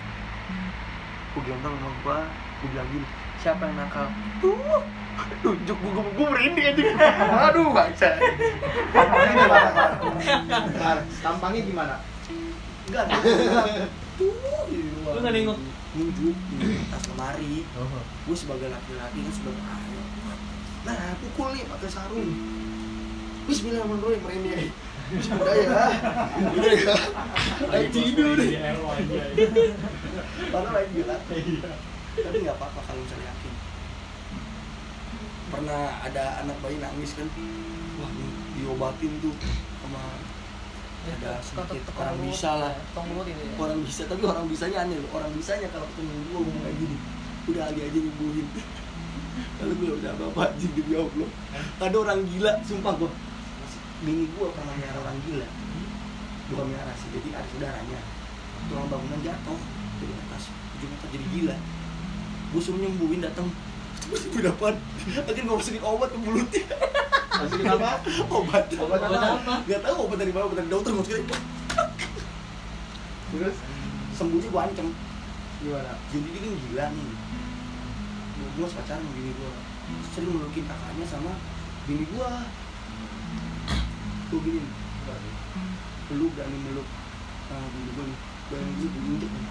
Gue 1.32 1.42
gendong 1.46 1.74
sama 1.78 1.94
gue 2.02 2.18
gue 2.62 2.68
bilang 2.70 2.88
gini 2.90 3.06
siapa 3.42 3.62
yang 3.66 3.76
nakal? 3.78 4.06
Tuh 4.38 4.82
tunjuk 5.42 5.76
gue 5.78 5.90
gue, 5.94 6.04
gue 6.14 6.26
merinding 6.30 6.66
aja. 6.72 6.82
Aduh 7.50 7.68
baca 7.74 8.08
Tampangnya 8.92 9.34
gimana, 9.34 11.00
tampangnya 11.22 11.62
gimana? 11.66 11.94
enggak 12.82 13.04
enggak 13.08 13.88
tuh 14.18 14.32
Lu 15.06 15.18
nggak 15.22 15.34
nengok? 15.34 15.58
nunjuk 15.92 16.36
di 16.56 16.66
atas 16.88 17.04
lemari. 17.12 17.68
Gue 18.24 18.36
sebagai 18.36 18.68
laki-laki 18.72 19.18
kan 19.22 19.32
sebagai 19.32 19.60
ayo 19.60 20.00
nah 20.82 21.14
pukul 21.22 21.54
nih 21.54 21.62
pakai 21.70 21.86
sarung 21.86 22.26
Bismillahirrahmanirrahim 23.42 24.22
merinding 24.22 24.70
udah 25.12 25.54
ya? 25.58 25.76
Udah 26.54 26.72
ya? 26.72 26.94
Lagi 27.68 27.88
tidur. 27.90 28.38
Di 28.38 28.54
RO 28.54 28.86
aja 28.94 29.18
padahal 30.52 30.72
lagi 30.72 30.90
gila 30.94 31.16
tapi 32.12 32.36
nggak 32.44 32.56
apa-apa 32.60 32.80
kalau 32.86 33.00
misalnya 33.02 33.26
yakin. 33.34 33.54
Pernah 35.50 35.82
ada 36.06 36.24
anak 36.44 36.56
bayi 36.62 36.76
nangis 36.78 37.18
kan? 37.18 37.28
Wah 37.98 38.10
di, 38.14 38.26
diobatin 38.56 39.12
tuh 39.18 39.34
sama 39.82 40.02
ada 41.02 41.32
sedikit 41.42 41.82
orang 41.98 42.18
bisa 42.22 42.50
lah. 42.62 42.72
Ya. 42.78 43.34
orang 43.58 43.80
bisa 43.82 44.02
tapi 44.06 44.22
orang 44.22 44.46
bisanya 44.46 44.86
aneh 44.86 45.02
loh. 45.02 45.10
Orang 45.18 45.34
bisanya 45.34 45.66
kalau 45.74 45.90
ketemu 45.92 46.14
gue 46.30 46.38
ngomong 46.38 46.62
kayak 46.62 46.76
gini. 46.78 46.96
Udah 47.50 47.62
Ali 47.68 47.80
aja 47.90 47.98
nyembuhin. 47.98 48.46
Kalau 49.32 49.72
gue 49.72 49.90
udah 49.96 50.12
apa 50.12 50.24
apa 50.28 50.40
aja 50.52 50.66
demi 50.76 50.94
Allah. 50.94 51.30
Ada 51.80 51.96
orang 51.96 52.20
gila 52.28 52.52
sumpah 52.62 52.94
gue 53.00 53.10
bini 54.02 54.24
gue 54.26 54.46
pernah 54.50 54.74
miara 54.74 54.98
orang 54.98 55.18
gila. 55.26 55.48
Bukan 56.50 56.66
miara 56.68 56.92
sih 56.98 57.08
jadi 57.14 57.28
ada 57.38 57.48
saudaranya. 57.54 58.00
Tulang 58.70 58.86
bangunan 58.90 59.20
jatuh 59.22 59.58
dari 60.02 60.14
atas 60.26 60.42
ujung 60.78 60.90
atas 60.98 61.08
jadi 61.14 61.26
gila. 61.30 61.56
Gue 62.52 62.60
suruh 62.60 62.80
nyembuhin 62.82 63.22
datang 63.22 63.48
gue 64.10 64.42
dapat. 64.42 64.74
Akhirnya 65.22 65.42
gue 65.46 65.56
masukin 65.56 65.82
obat 65.86 66.10
ke 66.10 66.18
mulutnya 66.18 66.64
Masukin 67.32 67.66
apa? 67.70 67.90
obat. 68.28 68.64
Obat 68.74 69.00
apa? 69.00 69.54
Gak 69.70 69.80
tahu 69.86 69.96
obat 70.10 70.16
dari 70.18 70.32
mana 70.34 70.44
obat 70.50 70.56
dari 70.58 70.70
dokter 70.70 70.92
masukin 70.92 71.24
Terus? 73.32 73.56
Sembuhnya 74.18 74.48
gue 74.50 74.62
ancam. 74.62 74.88
Gimana? 75.62 75.94
jadi 76.10 76.26
dia 76.26 76.40
kan 76.42 76.54
gila 76.58 76.84
nih. 76.90 77.10
Gue 78.58 78.66
pacaran 78.66 79.06
bini 79.14 79.30
gue 79.30 79.52
sering 80.12 80.30
melukin 80.34 80.64
kakaknya 80.66 81.06
sama 81.06 81.32
bini 81.86 82.04
gue 82.06 82.30
gue 84.32 84.40
gini. 84.48 84.70
Lu 86.12 86.28
berani 86.32 86.58
meluk 86.64 86.88
sama 87.48 87.66
bini 87.72 87.90
gue 87.92 88.04
nih 88.04 88.18
bayangin 88.48 88.74
gue 88.76 88.88
gue 88.88 89.02
injek 89.12 89.30
nih 89.32 89.44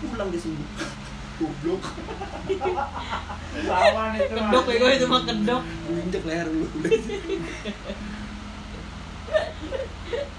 pulang 0.00 0.28
dia 0.32 0.40
sembuh 0.40 0.68
goblok. 1.40 1.82
Sama 3.64 4.02
nih 4.12 4.20
itu. 4.28 4.34
Kedok 4.36 4.64
ya 4.68 4.76
gue 4.76 4.90
itu 4.96 5.06
mah 5.08 5.22
kedok. 5.24 5.62
injek 5.88 6.22
leher 6.28 6.48
lu. 6.52 6.68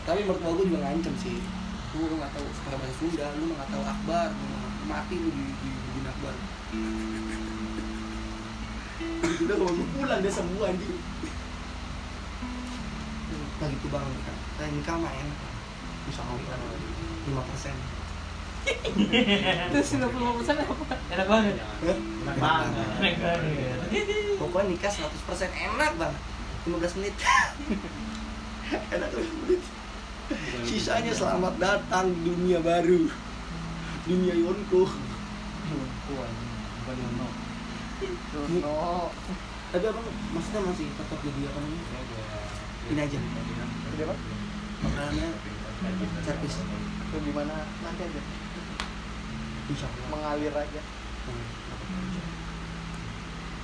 Tapi 0.01 0.19
mertua 0.25 0.51
gue 0.57 0.65
juga 0.65 0.79
ngancem 0.81 1.13
sih. 1.21 1.37
Gue 1.93 2.05
nggak 2.05 2.31
tahu 2.37 2.45
pakai 2.65 2.77
bahasa 2.77 2.95
Sunda 3.01 3.27
lu 3.37 3.53
nggak 3.53 3.69
tahu 3.69 3.83
akbar 3.85 4.29
lu 4.33 4.85
mati 4.89 5.15
lu 5.17 5.29
di 5.29 5.45
di 5.61 5.69
di 5.73 5.99
akbar. 6.05 6.33
Udah 9.41 9.55
kalau 9.57 9.73
gue 9.73 9.87
pulang 9.93 10.19
dia 10.21 10.33
sembuh 10.33 10.63
anjing 10.69 10.97
nah 13.61 13.69
gitu 13.69 13.87
bang 13.93 14.05
nikah 14.09 14.37
kayak 14.57 14.71
nikah 14.73 14.95
mah 14.97 15.13
enak 15.13 15.37
bisa 16.09 16.21
ngomong 16.25 16.49
lima 17.29 17.41
persen. 17.45 17.77
Terus 19.69 19.87
95 19.97 20.37
persen 20.41 20.55
apa? 20.57 20.73
Enak 21.13 21.27
banget. 21.29 21.55
Enak 21.61 22.37
banget. 22.41 22.73
Enak 22.97 23.15
banget. 23.21 23.61
pokoknya 24.41 24.65
nikah 24.73 24.89
100% 24.89 25.13
enak 25.49 25.91
banget 25.97 26.21
15 26.65 26.97
menit. 26.97 27.13
Enak 28.97 29.09
15 29.13 29.41
menit. 29.45 29.61
Sisanya 30.65 31.13
selamat 31.13 31.53
datang 31.61 32.17
di 32.17 32.33
dunia 32.33 32.65
baru. 32.65 33.05
Dunia 34.09 34.33
Yonko. 34.33 34.89
Bukan 36.09 36.97
Yono 36.97 37.29
Terus 38.01 38.49
no. 38.65 39.13
tapi 39.71 39.85
abang 39.87 40.03
maksudnya 40.35 40.61
masih 40.67 40.89
tetap 40.97 41.19
jadi 41.23 41.47
apa 41.47 41.57
namanya 41.63 41.85
ini 42.91 43.01
aja 43.01 43.17
Jadi 43.17 44.01
apa? 44.03 44.15
makanannya 44.81 45.27
servis 46.21 46.55
Itu 47.07 47.17
gimana? 47.23 47.55
Nanti 47.81 48.01
aja. 48.03 48.21
insya 49.67 49.85
Allah 49.87 50.07
Mengalir 50.11 50.53
aja. 50.53 50.81
Hmm. 51.21 51.45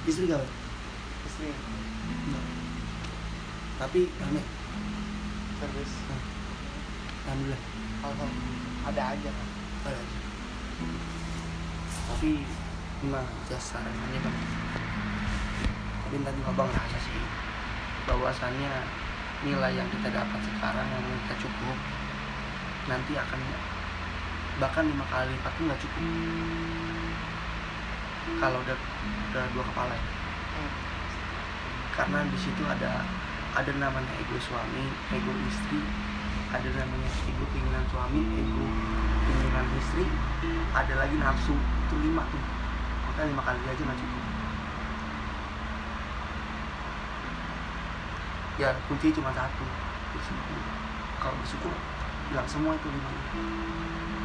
istri 0.05 0.25
gawe 0.25 0.47
Istri. 1.27 1.49
tapi 3.77 3.99
rame 4.15 4.41
Servis. 5.57 5.91
alhamdulillah 7.25 7.61
Alhamdulillah. 7.97 8.87
Ada 8.87 9.01
aja 9.11 9.29
kan. 9.29 9.47
ada 9.83 9.97
aja. 9.97 10.17
tapi 12.07 12.31
gimana 12.97 13.27
jasa 13.45 13.77
sarannya 13.77 14.19
bang 14.21 14.37
tadi 16.07 16.17
tadi 16.23 16.39
abang 16.47 16.69
nanya 16.71 16.99
sih 17.03 17.19
bahwasannya 18.07 18.73
nilai 19.45 19.73
yang 19.77 19.85
kita 19.93 20.09
dapat 20.09 20.39
sekarang 20.41 20.87
yang 20.89 21.03
kita 21.29 21.35
cukup 21.45 21.77
nanti 22.89 23.13
akan 23.13 23.39
bahkan 24.57 24.89
lima 24.89 25.05
kali 25.13 25.29
lipat 25.37 25.51
pun 25.53 25.63
nggak 25.69 25.81
cukup. 25.81 26.05
Kalau 28.41 28.57
udah 28.59 28.77
udah 29.31 29.45
dua 29.53 29.63
kepala 29.71 29.93
ya. 29.93 30.05
karena 31.97 32.19
di 32.29 32.37
situ 32.37 32.61
ada 32.61 33.01
ada 33.57 33.71
namanya 33.73 34.13
ego 34.21 34.37
suami 34.37 34.85
ego 35.09 35.33
istri 35.49 35.81
ada 36.53 36.69
namanya 36.77 37.09
ego 37.25 37.45
keinginan 37.53 37.85
suami 37.89 38.21
ego 38.37 38.65
keinginan 39.25 39.65
istri 39.81 40.05
ada 40.77 40.93
lagi 40.93 41.15
nafsu 41.17 41.53
itu 41.57 41.95
lima 42.05 42.25
tuh. 42.29 42.43
Maka 43.09 43.25
lima 43.25 43.41
kali 43.41 43.61
aja 43.65 43.81
nggak 43.81 43.97
cukup 44.01 44.26
ya 48.57 48.73
kunci 48.89 49.13
cuma 49.13 49.29
satu 49.33 49.65
bersyukur. 50.17 50.61
Kalau 51.21 51.35
bersyukur 51.41 51.73
bilang 52.33 52.49
semua 52.49 52.73
itu 52.73 52.87
lima. 52.89 53.11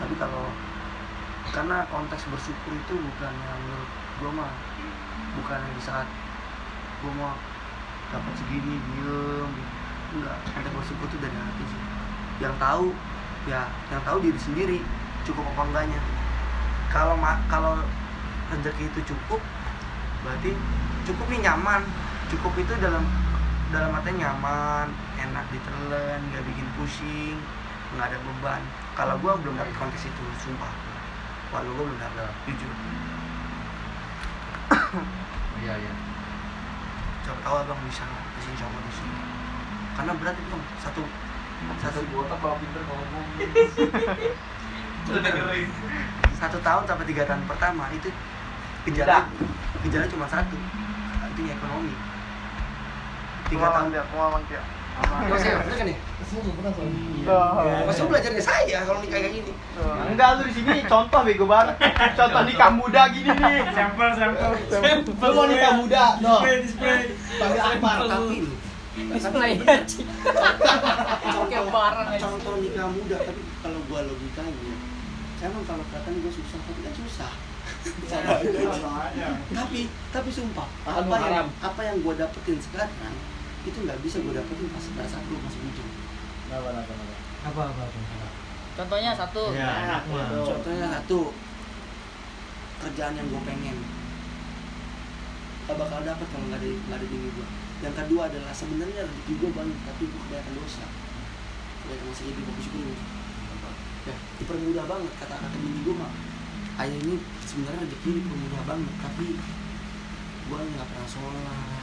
Tapi 0.00 0.14
kalau 0.16 0.48
karena 1.52 1.84
konteks 1.92 2.24
bersyukur 2.32 2.72
itu 2.72 2.94
bukan 2.96 3.32
yang 3.32 3.58
menurut 3.68 3.90
gue 3.92 4.30
mah 4.32 4.52
bukan 5.36 5.58
yang 5.60 5.74
di 5.76 5.82
saat 5.84 6.08
gue 7.04 7.12
mau 7.12 7.36
dapat 8.08 8.32
segini 8.40 8.80
diem 8.80 9.52
enggak. 10.16 10.36
Konteks 10.56 10.74
bersyukur 10.80 11.06
itu 11.12 11.18
dari 11.20 11.36
hati 11.36 11.64
sih. 11.68 11.82
Yang 12.40 12.54
tahu 12.56 12.86
ya 13.44 13.68
yang 13.92 14.02
tahu 14.08 14.16
diri 14.24 14.40
sendiri 14.40 14.78
cukup 15.28 15.44
apa 15.52 15.62
enggaknya. 15.68 16.00
Kalau 16.88 17.20
kalau 17.52 17.84
rezeki 18.48 18.88
itu 18.88 19.00
cukup 19.12 19.40
berarti 20.24 20.56
cukup 21.04 21.26
nih 21.28 21.40
nyaman. 21.44 21.84
Cukup 22.32 22.56
itu 22.56 22.72
dalam 22.80 23.04
dalam 23.72 23.96
artinya 23.96 24.28
nyaman 24.28 24.92
enak 25.16 25.48
ditelan 25.48 26.20
nggak 26.28 26.44
bikin 26.44 26.68
pusing 26.76 27.40
nggak 27.96 28.12
ada 28.12 28.18
beban. 28.20 28.62
Kalau 28.92 29.16
gue 29.16 29.32
belum 29.40 29.56
dapet 29.56 29.72
konteks 29.80 30.04
itu 30.08 30.24
sumpah. 30.44 30.72
Walau 31.56 31.72
gue 31.72 31.84
belum 31.88 32.00
dapet 32.00 32.28
jujur. 32.46 32.72
Iya 35.62 35.78
iya. 35.78 35.94
Coba 37.22 37.38
tahu 37.46 37.54
abang 37.62 37.78
bisa 37.86 38.02
kasih 38.02 38.50
coba 38.58 38.82
di 38.82 38.92
sini. 38.98 39.14
Karena 39.94 40.12
berat 40.18 40.34
itu 40.34 40.48
bang. 40.50 40.64
Satu 40.82 41.02
satu 41.78 42.02
otak 42.18 42.38
kalau 42.42 42.58
pinter 42.58 42.82
kalau 42.82 42.98
ngomong 43.06 43.26
satu 46.42 46.58
tahun 46.58 46.82
sampai 46.90 47.06
tiga 47.06 47.22
tahun 47.22 47.46
pertama 47.46 47.86
itu 47.94 48.10
gejala 48.90 49.30
gejala 49.86 50.06
cuma 50.10 50.26
satu 50.26 50.58
itu 51.30 51.42
ekonomi 51.46 51.94
tiga 53.52 53.68
tahun 53.68 53.88
dia 53.92 54.02
pengalaman 54.08 54.42
dia 54.48 54.62
Mas 55.02 55.42
ya, 55.44 55.56
bener 55.64 55.76
kan 55.76 55.86
ya? 55.88 55.96
Belum 56.32 56.54
pernah 56.56 56.72
soalnya. 56.72 57.00
Tuh. 57.24 57.84
Mas 57.88 57.98
belajar 58.00 58.30
ke 58.32 58.42
saya 58.44 58.78
kalau 58.84 59.00
nikah 59.00 59.18
kayak 59.20 59.32
gini. 59.40 59.52
Tuh. 59.52 60.04
Enggak 60.08 60.28
lu 60.36 60.42
di 60.48 60.54
sini 60.54 60.84
contoh 60.84 61.20
bego 61.24 61.44
banget. 61.48 61.76
Contoh 62.16 62.42
nikah 62.44 62.70
muda 62.72 63.02
gini 63.08 63.28
nih. 63.28 63.64
Sampel 63.72 64.08
sampel. 64.16 64.52
Lu 65.08 65.32
mau 65.32 65.46
nikah 65.48 65.72
muda, 65.80 66.04
no. 66.20 66.44
Display 66.44 67.08
display. 67.08 67.56
Akbar. 67.56 67.96
Tapi 68.04 68.36
Display 68.92 69.56
bareng 71.72 72.08
aja. 72.12 72.28
contoh 72.28 72.54
nikah 72.60 72.86
muda, 72.92 73.16
tapi 73.24 73.40
kalau 73.64 73.80
gua 73.88 74.04
logikanya, 74.04 74.76
emang 75.40 75.64
kalau 75.64 75.80
kelihatan 75.88 76.12
gua 76.20 76.32
susah, 76.36 76.60
tapi 76.60 76.80
kan 76.84 76.92
susah. 77.00 77.32
tapi 79.50 79.90
tapi 80.12 80.30
sumpah 80.30 80.68
apa 80.86 81.16
yang 81.26 81.48
apa 81.64 81.80
yang 81.82 81.96
gua 82.04 82.14
dapetin 82.14 82.60
sekarang 82.60 82.92
itu 83.62 83.78
nggak 83.78 83.98
bisa 84.02 84.16
gua 84.26 84.34
dapetin 84.42 84.68
pas 84.74 84.84
pada 84.98 85.08
saat 85.08 85.24
gua 85.30 85.38
masih 85.46 85.60
bujang 85.62 85.90
apa 86.52 86.68
apa 87.48 87.62
apa 87.64 87.84
Contohnya 88.72 89.12
satu. 89.12 89.52
ya 89.52 90.00
contohnya 90.48 90.86
satu. 90.88 91.20
Kerjaan 92.80 93.14
yang 93.20 93.28
gua 93.28 93.42
pengen. 93.44 93.76
Gak 95.68 95.76
bakal 95.78 96.00
dapet 96.02 96.26
kalau 96.32 96.46
nggak 96.48 96.60
ada 96.60 96.68
nggak 96.72 96.98
ada 96.98 97.06
gua. 97.06 97.46
Yang 97.84 97.94
kedua 98.00 98.22
adalah 98.32 98.52
sebenarnya 98.56 99.04
rezeki 99.04 99.32
gua 99.44 99.50
banyak 99.60 99.78
tapi 99.84 100.02
gua 100.08 100.20
kebanyakan 100.24 100.54
dosa. 100.56 100.86
Kebanyakan 101.84 102.06
masih 102.08 102.24
jadi 102.32 102.42
fokus 102.48 102.68
dulu 102.72 102.94
ya 104.02 104.18
dipermudah 104.34 104.82
banget 104.90 105.14
kata 105.14 105.34
kata 105.38 105.56
bini 105.62 105.80
gua 105.86 105.94
mah. 106.02 106.12
Ayah 106.80 106.96
ini 106.96 107.20
sebenarnya 107.44 107.86
rezeki 107.86 108.10
dipermudah 108.18 108.62
banget 108.64 108.94
tapi 109.04 109.26
gua 110.48 110.58
nggak 110.64 110.86
pernah 110.88 111.08
sholat 111.08 111.81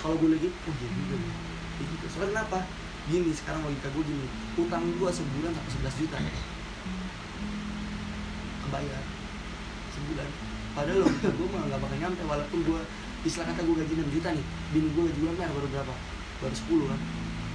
kalau 0.00 0.16
gue 0.16 0.28
lagi 0.32 0.48
oh 0.48 0.74
iya 0.74 0.88
juga 0.90 1.16
Iya 1.80 1.84
juga. 1.96 2.06
soalnya 2.12 2.30
kenapa? 2.36 2.58
Gini 3.08 3.32
sekarang 3.32 3.60
logika 3.64 3.88
gue 3.88 4.04
gini. 4.04 4.26
Utang 4.60 4.84
gua 5.00 5.08
sebulan 5.08 5.52
sampai 5.56 5.72
11 5.80 6.00
juta. 6.04 6.16
Kebayar. 8.68 9.02
Sebulan. 9.96 10.28
Padahal 10.76 10.98
logika 11.08 11.28
gue 11.32 11.46
mah 11.48 11.62
nggak 11.72 11.80
bakal 11.80 11.96
nyampe 11.96 12.22
walaupun 12.28 12.58
gue 12.68 12.80
istilah 13.24 13.48
kata 13.48 13.60
gue 13.64 13.74
gaji 13.80 13.92
6 13.96 14.16
juta 14.20 14.28
nih. 14.36 14.46
Bini 14.76 14.88
gue 14.92 15.02
gaji 15.08 15.20
UMR 15.24 15.50
baru 15.56 15.68
berapa? 15.72 15.94
Baru 16.44 16.54
10 16.54 16.90
kan 16.92 17.00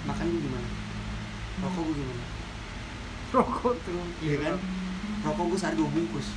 makan 0.06 0.26
gue 0.30 0.42
gimana? 0.42 0.68
Rokok 1.66 1.82
gue 1.86 1.96
gimana? 1.98 2.24
Rokok 3.34 3.76
tuh. 3.86 4.06
iya 4.22 4.36
kan? 4.42 4.56
Rokok 5.26 5.46
gue 5.54 5.60
sehari 5.62 5.78
dua 5.78 5.90
bungkus 5.90 6.28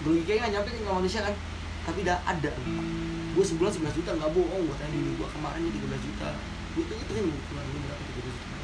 logikanya 0.00 0.48
nggak 0.48 0.52
nyampe 0.56 0.70
ke 0.72 0.88
manusia 0.88 1.20
kan? 1.20 1.34
Tapi 1.84 2.00
dah 2.04 2.18
ada 2.24 2.50
gue 3.30 3.44
sebulan 3.46 3.70
11 3.70 3.98
juta 4.02 4.10
nggak 4.18 4.32
bohong 4.34 4.62
gue 4.66 4.76
tanya 4.76 4.94
bini 4.94 5.12
gue 5.14 5.28
kemarin 5.30 5.60
dia 5.62 5.74
13 5.86 6.06
juta. 6.06 6.30
Gue 6.74 6.84
tuh 6.86 6.96
itu 6.98 7.12
kan 7.14 7.24
keluar 7.26 7.64
gue 7.66 7.80
berapa 7.82 8.04
13 8.04 8.26
juta 8.26 8.58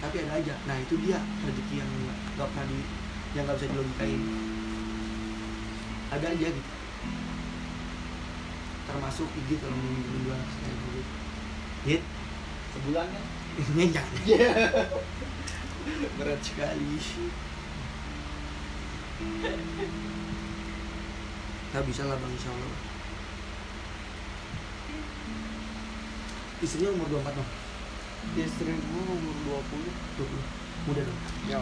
tapi 0.00 0.16
ada 0.24 0.32
aja. 0.40 0.56
Nah 0.64 0.80
itu 0.80 0.96
dia 1.04 1.20
rezeki 1.44 1.74
yang 1.76 1.90
nggak 2.40 2.48
pernah 2.56 2.66
di 2.72 2.78
yang 3.36 3.44
nggak 3.44 3.58
bisa 3.60 3.68
dilogikain. 3.68 4.20
Ada 6.10 6.26
aja 6.34 6.46
gitu. 6.50 6.72
Termasuk 8.88 9.28
gigi 9.36 9.60
kalau 9.60 9.76
mau 9.76 9.92
dua 10.24 10.40
kayak 10.40 10.72
gitu 10.72 11.00
hit? 11.84 12.02
Sebulan 12.74 13.06
kan? 13.12 13.24
nyenyak 13.74 14.06
berat 16.16 16.40
sekali 16.40 16.96
nggak 21.70 21.84
bisa 21.86 22.02
lah 22.06 22.16
bang 22.18 22.32
insya 22.34 22.50
Allah. 22.50 22.72
Istrinya 26.60 26.92
umur 26.92 27.08
24 27.24 27.40
dong 27.40 27.50
Istri 28.36 28.68
gua 28.68 29.02
umur 29.16 29.36
20. 29.64 30.28
20 30.28 30.88
muda 30.92 31.02
dong 31.08 31.20
Ya. 31.48 31.60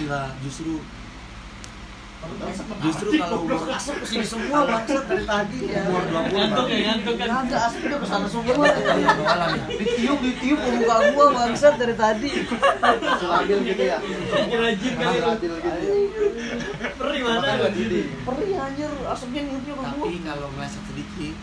enggak 0.00 0.28
justru 0.44 0.80
justru 2.82 3.08
kalau 3.18 3.46
umur 3.46 3.66
Asap 3.72 3.96
ke 4.02 4.06
sini 4.06 4.26
semua 4.26 4.66
bangsat 4.66 5.04
dari 5.10 5.24
tadi 5.26 5.58
ya. 5.70 5.82
umur 5.86 6.04
20 6.06 6.32
Ngantuk 6.32 6.66
ya 6.68 6.78
ngantuk 6.86 7.14
kan. 7.18 7.28
Ada 7.46 7.56
asapnya 7.66 7.96
ke 7.98 8.06
sana 8.06 8.26
semua. 8.30 8.54
Ditiup 9.66 10.18
ditiup 10.22 10.58
ke 10.58 10.70
muka 10.78 10.96
gua 11.14 11.26
bangsat 11.34 11.74
dari 11.78 11.94
tadi. 11.98 12.30
Labil 13.26 13.58
gitu 13.66 13.82
ya. 13.82 13.98
Rajin 14.50 14.92
kali. 14.98 15.18
Labil 15.22 15.52
gitu. 15.58 15.78
Perih 16.98 17.20
mana. 17.26 17.50
Perih 18.22 18.50
anjir 18.58 18.90
asapnya 19.02 19.40
niupnya 19.46 19.74
ke 19.74 19.82
gua. 19.82 19.86
tapi 19.92 20.18
kalau 20.22 20.48
meleset 20.54 20.82
sedikit 20.88 21.34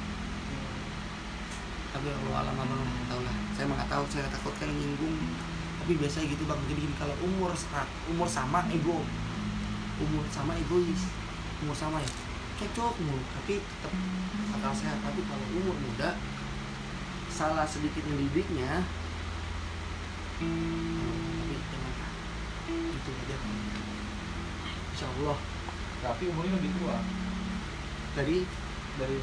tapi 1.90 2.06
kalau 2.06 2.34
alam 2.38 2.54
abang 2.54 2.80
nggak 2.80 3.08
tahu 3.10 3.22
lah 3.26 3.36
saya 3.58 3.66
mah 3.66 3.76
nggak 3.82 3.92
tahu 3.92 4.04
saya 4.14 4.26
takutkan 4.30 4.70
nyinggung 4.72 5.18
tapi 5.82 5.94
biasanya 5.98 6.26
gitu 6.32 6.44
bang 6.46 6.60
jadi 6.70 6.82
gini 6.86 6.96
kalau 7.02 7.16
umur 7.26 7.52
umur 8.14 8.28
sama 8.30 8.62
ego 8.70 9.02
umur 10.00 10.24
sama 10.32 10.56
egois 10.56 11.04
umur 11.60 11.76
sama 11.76 12.00
ya 12.00 12.12
cocok 12.60 12.94
mulu 13.08 13.24
tapi 13.40 13.64
tetap 13.64 13.94
akal 14.60 14.74
sehat. 14.76 15.00
Tapi 15.00 15.24
kalau 15.24 15.46
umur 15.56 15.76
muda 15.80 16.20
salah 17.32 17.64
sedikit 17.64 18.04
mendidiknya 18.04 18.84
tapi 20.40 21.56
jangan 21.72 22.04
gitu 22.68 23.10
aja. 23.16 23.38
Insya 24.92 25.08
Allah 25.20 25.38
Tapi 26.00 26.24
umurnya 26.32 26.54
lebih 26.60 26.72
tua. 26.80 26.96
Dari? 28.16 28.38
Dari 29.00 29.18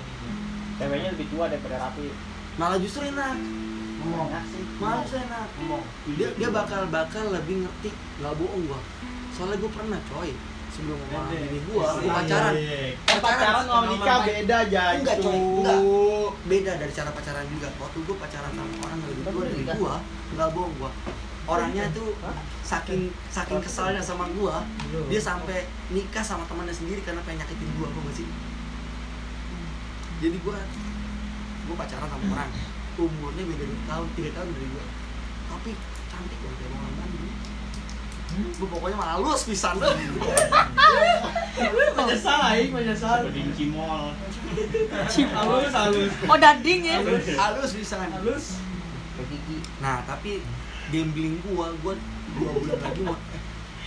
ceweknya 0.80 1.08
lebih 1.12 1.28
tua 1.32 1.44
daripada 1.52 1.76
Rapi. 1.88 2.08
malah 2.56 2.80
justru 2.80 3.04
enak. 3.04 3.36
Ngomong. 4.00 4.28
Malah 4.80 5.00
justru 5.04 5.20
enak. 5.24 5.48
Ngomong. 5.60 5.84
dia 6.16 6.28
dia 6.36 6.48
bakal 6.48 6.88
bakal 6.88 7.32
lebih 7.32 7.64
ngerti. 7.64 7.92
Nggak 8.20 8.34
bohong 8.40 8.64
gua. 8.68 8.80
Soalnya 9.36 9.60
gua 9.60 9.72
pernah 9.72 10.00
coy 10.08 10.32
sebelum 10.76 10.98
sama 11.08 11.32
bini 11.32 11.60
gua. 11.72 11.88
gua 11.96 12.12
pacaran. 12.20 12.52
Eh, 12.52 12.92
pacaran 13.08 13.64
sama 13.64 13.86
nikah 13.88 14.18
beda 14.28 14.56
aja. 14.68 14.82
Enggak, 15.00 15.16
coy, 15.24 15.38
enggak. 15.40 15.80
beda 16.44 16.72
dari 16.76 16.92
cara 16.92 17.10
pacaran 17.16 17.44
juga. 17.48 17.68
Waktu 17.80 17.98
gua 18.04 18.16
pacaran 18.20 18.52
sama 18.52 18.74
orang 18.84 18.98
yang 19.00 19.10
lebih 19.16 19.24
tua 19.24 19.42
dari 19.48 19.64
gua 19.64 19.94
nggak 20.36 20.48
bohong 20.52 20.74
gua. 20.76 20.90
Orangnya 21.46 21.84
tuh 21.96 22.10
saking 22.66 23.08
saking 23.32 23.60
kesalnya 23.64 24.02
sama 24.04 24.28
gua 24.36 24.66
dia 25.08 25.20
sampai 25.22 25.64
nikah 25.94 26.24
sama 26.26 26.44
temannya 26.44 26.74
sendiri 26.76 27.00
karena 27.00 27.24
pengen 27.24 27.40
nyakitin 27.40 27.70
gua 27.80 27.88
gua 27.88 28.12
sih? 28.12 28.28
Jadi 30.20 30.36
gua 30.44 30.58
gua 31.64 31.76
pacaran 31.80 32.08
sama 32.12 32.26
orang. 32.36 32.50
Umurnya 32.96 33.44
beda 33.44 33.64
dua 33.64 33.80
tahun 33.88 34.06
tiga 34.12 34.30
tahun 34.36 34.48
dari 34.52 34.68
gua. 34.76 34.84
Tapi 35.56 35.70
cantik 36.12 36.38
banget 36.44 36.58
ya 36.60 36.68
orang 36.72 36.94
Bandung 37.00 37.55
gue 38.36 38.68
pokoknya 38.68 38.96
mah 38.98 39.08
halus 39.16 39.48
pisan. 39.48 39.80
Deh 39.80 39.94
Menyesal 41.96 42.40
aing, 42.52 42.70
menyesal. 42.74 43.24
Seperti 43.24 43.40
cimol. 43.56 44.12
Halus, 45.32 45.72
halus. 45.72 46.12
Oh 46.28 46.36
dading 46.36 46.80
ya. 46.84 46.98
halus. 47.40 47.70
Pisan. 47.72 48.12
Halus. 48.12 48.60
nah 49.80 50.04
tapi 50.04 50.44
gambling 50.92 51.40
gua 51.48 51.72
gua 51.80 51.96
dua 52.36 52.50
bulan 52.52 52.78
lagi 52.84 53.00
mau 53.00 53.16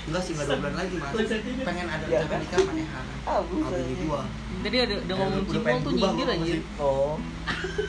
enggak 0.09 0.21
sih 0.25 0.33
enggak 0.33 0.47
dua 0.49 0.57
bulan 0.57 0.75
lagi 0.81 0.95
mas. 0.97 1.13
Pengen 1.61 1.85
ada 1.85 2.05
rencana 2.09 2.37
nikah 2.41 2.59
manehan 2.65 3.05
Ah, 3.29 3.39
sama 3.45 3.69
bini 3.69 3.93
gua. 4.09 4.25
Tadi 4.65 4.77
ada 4.81 4.95
udah 5.05 5.15
ngomong 5.21 5.43
pengen 5.61 5.81
tuh 5.85 5.93
nyindir 5.93 6.27
sih. 6.41 6.61
Oh. 6.81 7.21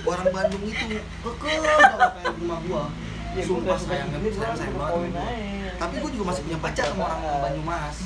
orang 0.05 0.29
Bandung 0.29 0.65
itu 0.69 0.85
kekeh 1.01 1.57
banget 1.65 2.11
pengen 2.21 2.33
rumah 2.45 2.61
gua. 2.69 2.85
Ya, 3.31 3.43
sumpah 3.47 3.79
sayang 3.79 4.11
sayang 4.13 4.57
sayang 4.59 4.75
banget 4.77 5.60
tapi 5.81 5.95
gua 6.05 6.11
juga 6.12 6.25
masih 6.29 6.43
punya 6.45 6.59
pacar 6.61 6.85
sama 6.93 7.03
orang 7.09 7.21
Banyumas 7.40 7.97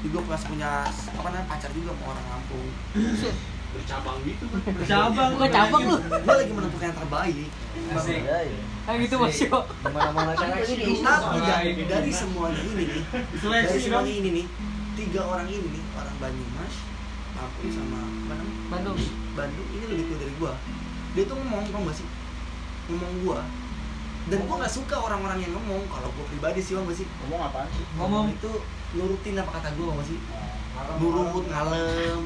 juga 0.00 0.18
masih 0.32 0.46
punya 0.48 0.70
apa 0.88 1.28
namanya 1.28 1.44
pacar 1.44 1.70
juga 1.76 1.92
sama 1.92 2.04
orang 2.16 2.24
Lampung 2.32 2.68
Bercabang 3.70 4.18
gitu 4.26 4.50
kan. 4.50 4.60
Bercabang. 4.74 5.30
Bukan 5.38 5.50
cabang 5.54 5.82
lu. 5.86 5.96
gua 6.02 6.34
lagi 6.34 6.50
menentukan 6.50 6.86
yang 6.90 6.96
terbaik 6.98 7.36
Asik. 7.94 8.20
Kan 8.82 8.94
gitu 8.98 9.14
Mas 9.22 9.38
Yo. 9.38 9.58
Mana-mana 9.86 10.32
seleksi. 10.34 11.06
tapi 11.06 11.38
dari, 11.38 11.70
ini. 11.78 11.84
dari 11.86 12.10
semuanya 12.10 12.60
ini 12.66 12.82
nih 12.90 13.02
dari 13.06 13.38
Seleksi 13.38 13.76
dong. 13.86 14.02
semuanya 14.02 14.12
ini 14.18 14.28
nih 14.34 14.46
tiga 14.98 15.20
orang 15.22 15.46
ini 15.46 15.68
nih 15.70 15.82
orang 15.94 16.16
Banyumas 16.18 16.74
Lampung 17.38 17.70
sama 17.70 17.98
apa 18.02 18.32
namanya 18.34 18.58
Bandung. 18.74 18.98
Bandung 19.38 19.68
ini 19.70 19.84
lebih 19.86 20.04
tua 20.10 20.18
dari 20.18 20.34
gua 20.42 20.52
dia 21.10 21.22
tuh 21.26 21.34
ngomong 21.38 21.66
tau 21.70 21.82
gak 21.86 21.94
sih 21.94 22.06
ngomong 22.90 23.12
gua 23.22 23.38
dan 24.28 24.38
gua 24.44 24.56
nggak 24.60 24.74
suka 24.74 24.96
orang-orang 25.00 25.38
yang 25.40 25.52
ngomong 25.56 25.88
kalau 25.88 26.12
gua 26.12 26.24
pribadi 26.28 26.60
sih 26.60 26.76
bang 26.76 26.86
sih. 26.92 27.08
Ngomong 27.24 27.40
apaan 27.48 27.68
sih? 27.72 27.84
ngomong 27.96 28.24
itu 28.34 28.50
nurutin 28.98 29.40
apa 29.40 29.50
kata 29.56 29.68
gua 29.80 29.96
bang 29.96 30.06
sih. 30.10 30.18
Nurut 31.00 31.44
ngalem 31.48 32.20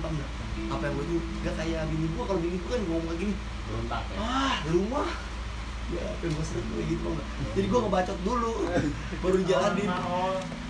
apa 0.70 0.82
yang 0.86 0.94
gua 0.98 1.04
itu 1.06 1.16
gak 1.42 1.54
kayak 1.58 1.82
bini 1.90 2.06
gua 2.18 2.24
kalau 2.26 2.40
bini 2.42 2.56
gua 2.58 2.70
kan 2.74 2.80
ngomong 2.88 3.06
kayak 3.14 3.20
gini. 3.22 3.34
Berontak 3.64 4.02
ya. 4.10 4.16
ah 4.18 4.54
lu 4.68 4.82
mah. 4.90 5.10
Ya 5.92 6.00
apa 6.00 6.22
yang 6.24 6.32
gua 6.32 6.46
sering 6.48 6.66
kayak 6.72 6.86
gitu 6.96 7.02
bang 7.12 7.28
jadi 7.54 7.66
gua 7.68 7.80
ngebacot 7.84 8.18
dulu 8.24 8.52
baru 9.20 9.36
dijalanin 9.44 9.90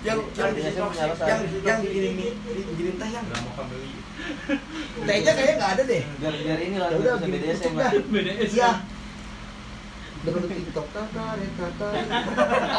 yang 0.04 0.18
yang 0.34 0.50
yang 0.58 0.90
yang 1.22 1.40
yang 1.64 1.78
begini 1.80 2.08
nih 2.18 2.30
begini 2.66 2.90
teh 2.98 3.08
yang 3.14 3.24
Udah 3.24 3.40
mau 3.40 3.52
kembali. 3.56 3.90
tehnya 5.06 5.32
kayaknya 5.32 5.54
nggak 5.56 5.72
ada 5.78 5.82
deh. 5.86 6.02
Biar 6.18 6.34
biar 6.34 6.58
ini 6.60 6.76
lah 6.82 6.88
ya 6.92 6.96
udah 6.98 7.14
gini 7.22 7.36
BDSM 7.40 7.72
tutup 7.72 8.04
Iya. 10.24 10.32
Dengan 10.32 10.56
TikTok 10.56 10.88
tata. 10.96 11.36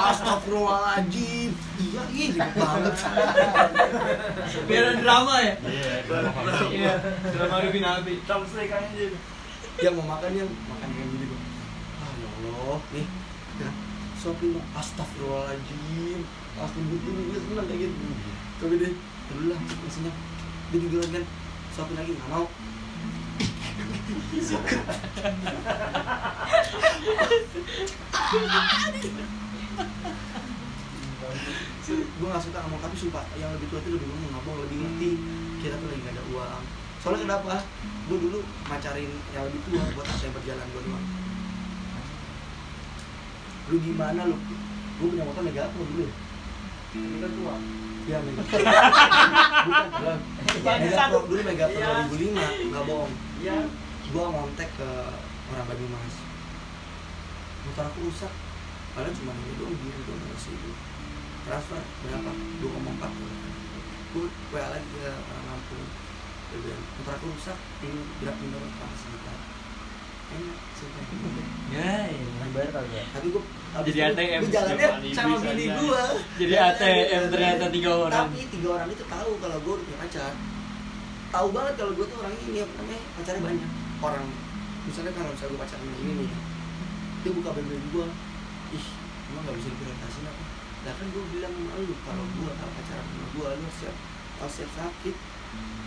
Astagfirullahaladzim. 0.09 1.53
Iya, 1.77 2.01
iya 2.09 2.25
ribet 2.33 2.53
banget. 2.57 2.95
Biar 4.65 4.83
ada 4.89 4.93
drama 4.97 5.35
ya. 5.45 5.53
Iya, 6.73 6.93
drama 7.29 7.61
lebih 7.61 7.81
nabi. 7.85 8.13
Yang 9.75 9.93
mau 9.99 10.07
makan 10.17 10.31
yang 10.33 10.49
makan 10.49 10.87
kayak 10.89 11.07
gini 11.13 11.25
bang. 11.29 11.43
Ah 12.01 12.11
ya 12.17 12.27
Allah, 12.33 12.79
nih. 12.97 13.07
Sopi 14.17 14.45
mau 14.57 14.65
astagfirullahaladzim. 14.81 16.25
Astagfirullahaladzim, 16.57 17.29
dia 17.29 17.39
senang 17.45 17.67
kayak 17.69 17.79
gitu. 17.85 18.05
Tapi 18.57 18.73
deh, 18.81 18.93
dulu 19.29 19.43
lah, 19.53 19.59
maksudnya. 19.61 20.13
Dia 20.73 20.79
juga 20.81 20.97
kan, 21.13 21.23
Sopi 21.77 21.93
lagi 21.93 22.17
nggak 22.17 22.29
mau. 22.33 22.49
Gue 32.15 32.27
gak 32.31 32.39
suka 32.39 32.63
ngomong 32.63 32.79
tapi 32.79 32.95
sumpah 32.95 33.27
yang 33.35 33.51
lebih 33.59 33.67
tua 33.67 33.83
itu 33.83 33.91
lebih 33.91 34.07
ngomong 34.07 34.31
ngomong 34.39 34.55
lebih 34.63 34.77
ngerti. 34.81 35.09
Kita 35.59 35.75
tuh 35.77 35.87
lagi 35.91 36.01
gak 36.07 36.15
ada 36.15 36.23
uang. 36.31 36.63
Soalnya 37.03 37.21
kenapa? 37.27 37.53
Gue 38.07 38.17
dulu 38.23 38.39
macarin 38.71 39.11
yang 39.35 39.43
lebih 39.51 39.59
tua 39.67 39.83
buat 39.93 40.07
apa 40.07 40.23
yang 40.23 40.33
berjalan 40.39 40.65
gue 40.71 40.81
doang. 40.87 41.05
Lu 43.67 43.75
gimana 43.83 44.21
lu? 44.31 44.37
Gue 44.95 45.07
punya 45.11 45.27
motor 45.27 45.43
apa 45.43 45.75
dulu 45.75 46.07
Ini 46.95 47.17
kan 47.19 47.31
tua. 47.35 47.55
ya 48.05 48.21
mega 48.21 48.45
bukan 49.65 50.75
mega 50.81 51.03
Pro 51.09 51.19
dulu 51.25 51.41
mega 51.41 51.65
Pro 51.69 51.91
2005 52.13 52.69
nggak 52.69 52.83
bohong. 52.85 53.13
Iya. 53.41 53.57
gue 54.05 54.21
ngontek 54.21 54.69
ke 54.77 54.89
orang 55.49 55.65
Banyumas. 55.65 56.15
Motor 57.65 57.85
aku 57.89 57.99
rusak. 58.05 58.33
Padahal 58.95 59.11
cuma 59.11 59.35
ini 59.35 59.53
doang 59.59 59.75
biru 59.75 60.01
doang 60.07 60.23
harus 60.23 60.47
itu 60.47 60.71
transfer 61.45 61.81
berapa? 62.05 62.31
2,4 62.31 63.11
gue 64.15 64.25
WA 64.55 64.67
lagi 64.71 64.87
ke 64.87 65.09
orang 65.09 65.45
Lampung. 65.49 65.87
Motor 67.01 67.13
aku 67.17 67.25
rusak 67.33 67.57
ini 67.83 68.01
doang 68.21 68.71
sama 68.77 68.95
sejuta 68.95 69.54
enak 70.31 70.57
sumpah 70.73 71.03
Ya, 71.65 72.07
iya. 72.07 72.23
Bayar 72.49 72.71
kagak? 72.71 73.05
tapi 73.11 73.27
gue 73.29 73.43
Jadi 73.83 73.99
ATM 74.01 74.41
gue 74.41 74.53
jalannya 74.53 74.89
sama 75.11 75.35
bini 75.43 75.65
gue 75.67 76.03
Jadi 76.39 76.53
ATM 76.55 77.21
ternyata 77.27 77.65
tiga 77.67 77.91
orang. 77.99 78.25
tapi 78.25 78.47
tiga 78.47 78.67
orang 78.71 78.87
itu 78.87 79.03
tahu 79.03 79.31
kalau 79.37 79.57
gue 79.59 79.75
punya 79.77 79.97
pacar 79.99 80.31
tahu 81.27 81.47
banget 81.51 81.73
kalau 81.75 81.91
gue 81.91 82.05
tuh 82.05 82.17
orangnya 82.17 82.43
ini 82.45 82.59
apa 82.63 82.73
namanya 82.79 83.01
pacarnya 83.13 83.41
banyak 83.43 83.69
orang 83.99 84.25
misalnya 84.85 85.11
kalau 85.11 85.29
misalnya 85.29 85.51
gue 85.51 85.59
pacaran 85.59 85.83
sama 85.83 85.97
ini 85.99 86.11
nih 86.15 86.29
dia 87.19 87.31
buka 87.33 87.49
band 87.51 87.67
gue 87.67 88.05
ih 88.71 88.85
emang 89.27 89.41
nggak 89.43 89.55
bisa 89.59 89.67
diprioritasin 89.67 90.23
apa 90.23 90.43
lah 90.85 90.93
kan 90.95 91.05
gue 91.11 91.23
bilang 91.33 91.51
sama 91.51 91.73
lu 91.75 91.95
kalau 92.07 92.23
gue 92.23 92.51
kalau 92.55 92.71
pacaran 92.71 93.03
sama 93.03 93.25
gue 93.35 93.47
lu 93.51 93.69
siap 93.73 93.95
harus 94.39 94.53
siap 94.53 94.71
sakit 94.71 95.15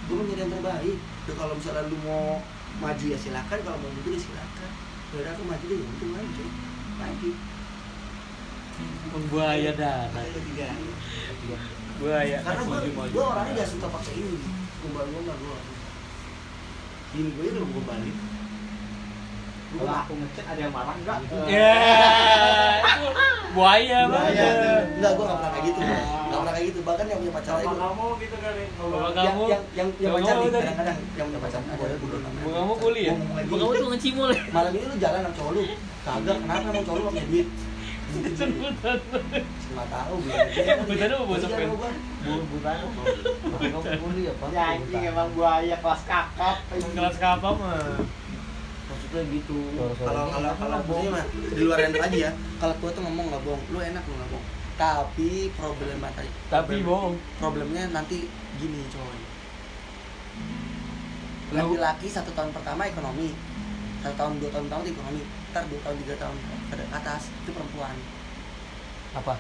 gue 0.05 0.13
mau 0.13 0.25
nyari 0.27 0.43
yang 0.43 0.53
terbaik 0.53 0.99
ya 1.01 1.33
kalau 1.33 1.53
misalnya 1.57 1.83
lu 1.89 1.97
mau 2.05 2.45
maju 2.79 3.05
ya 3.09 3.19
silakan 3.19 3.59
kalau 3.65 3.79
mau 3.81 3.91
mundur 3.91 4.13
ya 4.13 4.21
silakan. 4.21 4.71
Udah 5.17 5.33
aku 5.33 5.43
maju 5.49 5.65
deh 5.65 5.79
ya 5.81 5.87
untung 5.89 6.13
aja. 6.15 6.45
Lagi 6.99 7.31
Buaya 9.33 9.73
dana. 9.75 10.07
Makanya 10.15 10.41
tiga 10.47 10.67
Buaya. 11.99 12.37
karena 12.47 12.63
gue 12.63 12.79
gue 13.11 13.25
orangnya 13.25 13.53
gak 13.65 13.71
suka 13.73 13.87
pakai 13.91 14.15
ini. 14.15 14.39
Gombal-gombal 14.85 15.35
gue 15.35 15.59
ini 17.19 17.29
gue 17.35 17.83
balik. 17.89 18.17
gue 18.17 18.38
Kalau 19.69 19.93
aku 19.93 20.13
ngecek 20.17 20.45
ada 20.45 20.61
yang 20.61 20.73
marah 20.73 20.95
enggak? 21.01 21.19
Ya, 21.45 21.73
itu 22.81 23.07
buaya 23.53 23.99
banget. 24.07 24.85
enggak 24.97 25.11
gue 25.13 25.25
gak 25.25 25.37
pernah 25.37 25.53
kayak 25.53 25.65
gitu 25.67 25.79
gak 25.79 26.39
pernah 26.39 26.53
kayak 26.53 26.67
gitu 26.69 26.79
bahkan 26.85 27.05
yang 27.05 27.19
punya 27.19 27.33
pacar 27.33 27.53
Sama 27.53 27.61
itu 27.61 27.77
kamu 27.77 28.05
gitu 28.19 28.37
kali. 28.39 28.65
Sama 28.69 28.97
yang 28.97 29.13
kamu. 29.13 29.45
yang 29.45 29.63
yang 29.75 29.89
yang 29.99 30.13
Sama 30.13 30.19
pacar 30.21 30.37
kadang-kadang 30.53 30.97
yang 31.13 31.27
punya 31.29 31.41
pacar 31.41 31.61
ada 31.61 31.97
dulu 31.97 32.17
namanya 32.19 32.39
Bung 32.39 32.55
kamu 32.55 32.75
lagi, 32.89 33.49
Bang 33.49 33.59
kamu 33.59 33.73
tuh 33.75 33.89
ngecimul 33.91 34.29
ya. 34.31 34.43
malam 34.51 34.73
ini 34.73 34.85
lu 34.85 34.97
jalan 34.97 35.19
sama 35.21 35.33
cowok 35.35 35.51
lu 35.53 35.63
kagak 36.01 36.37
kenapa 36.39 36.65
emang 36.65 36.85
cowok 36.85 36.99
lu 36.99 37.05
punya 37.09 37.25
duit 37.27 37.49
cuma 39.69 39.85
tahu. 39.85 40.15
Iya, 40.25 40.81
sama 40.81 41.61
gua. 41.69 41.91
Bun 42.25 42.41
bukan. 42.49 42.77
Kamu 43.53 43.81
kuliah 44.01 44.33
apa? 44.33 44.47
Ya 44.49 44.65
anjing 44.73 45.03
emang 45.05 45.29
buaya 45.33 45.77
kelas 45.77 46.03
kakap. 46.05 46.57
Kelas 46.73 47.17
kapal 47.19 47.53
mah. 47.55 48.01
Maksudnya 49.09 49.33
gitu. 49.41 49.59
Kalau 50.05 50.23
kalau 50.29 50.53
kalau 50.61 50.77
maksudnya 50.85 51.11
mah 51.17 51.25
di 51.33 51.63
luar 51.65 51.79
yang 51.81 51.93
aja 51.97 52.19
ya. 52.29 52.33
Kalau 52.61 52.75
tua 52.77 52.91
tuh 52.93 53.03
ngomong 53.09 53.25
nggak 53.33 53.43
bohong. 53.43 53.63
Lu 53.73 53.79
enak 53.81 54.03
lu 54.05 54.15
nggak 54.21 54.31
bohong. 54.37 54.47
Tapi 54.79 55.51
problema 55.59 56.07
tadi 56.15 56.31
Tapi 56.47 56.75
bohong. 56.87 57.15
problemnya 57.41 57.91
nanti 57.91 58.29
gini 58.61 58.81
coy. 58.93 59.19
Laki-laki 61.57 62.07
satu 62.13 62.31
tahun 62.37 62.53
pertama 62.53 62.85
ekonomi 62.85 63.33
satu 63.99 64.15
tahun 64.15 64.39
dua 64.39 64.51
tahun 64.55 64.87
itu 64.87 64.95
ekonomi 64.95 65.23
ntar 65.51 65.65
dua 65.67 65.81
tahun 65.83 65.97
tiga 66.07 66.15
tahun 66.23 66.37
ke 66.71 66.77
atas 66.93 67.33
itu 67.33 67.51
perempuan. 67.51 67.97
Apa? 69.17 69.35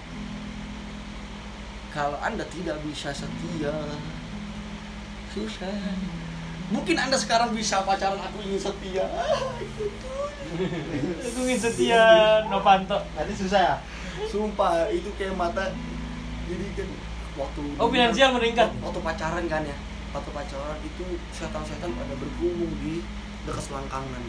kalau 1.88 2.20
anda 2.20 2.44
tidak 2.52 2.76
bisa 2.84 3.10
setia 3.10 3.74
susah 5.32 5.72
mungkin 6.68 6.94
anda 6.94 7.14
sekarang 7.14 7.50
bisa 7.50 7.82
pacaran 7.82 8.18
aku 8.18 8.38
ingin 8.42 8.58
setia 8.58 9.06
Itu 11.20 11.38
ingin 11.44 11.58
setia 11.58 12.02
Novanto. 12.46 12.96
Tadi 13.12 13.32
susah 13.32 13.60
ya? 13.60 13.76
sumpah 14.26 14.90
itu 14.90 15.06
kayak 15.14 15.32
mata 15.32 15.70
jadi 16.44 16.64
kan 16.74 16.88
waktu 17.34 17.60
Oh, 17.78 17.86
finansial 17.86 18.34
meningkat. 18.34 18.66
waktu 18.78 18.98
pacaran 18.98 19.44
kan 19.46 19.62
ya 19.62 19.76
waktu 20.10 20.28
pacaran 20.28 20.76
itu 20.82 21.04
setan-setan 21.30 21.90
pada 21.94 22.12
bergumul 22.16 22.66
di 22.82 23.04
dekat 23.44 23.62
selangkangan. 23.62 24.18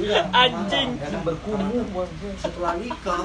Iya, 0.00 0.32
Anjing. 0.32 0.96
Yang 0.96 1.22
berkumur 1.28 1.84
bos. 1.92 2.08
setelah 2.40 2.72
nikah. 2.80 3.24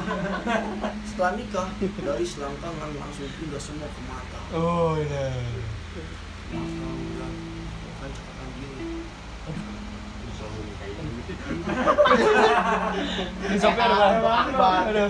Setelah 1.07 1.31
nikah 1.39 1.67
dari 1.79 2.25
selangkangan 2.27 2.89
langsung 2.99 3.31
pindah 3.39 3.61
semua 3.63 3.87
ke 3.87 4.01
mata. 4.11 4.39
Oh, 4.51 4.99
iya. 4.99 5.31
gitu 11.25 11.43
Di 13.49 13.57
Shopee 13.57 13.81
ada. 13.81 15.05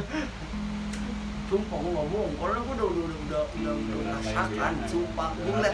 Sumpah 1.46 1.78
gue 1.78 1.92
nggak 1.94 2.08
bohong. 2.10 2.34
Karena 2.42 2.58
gue 2.58 2.74
udah 2.74 2.88
udah 2.90 3.06
udah 3.06 3.16
udah 3.26 3.42
udah 3.54 3.74
udah 3.74 3.96
merasakan 4.02 4.74
sumpah. 4.90 5.30
Gue 5.38 5.54
ngeliat 5.54 5.74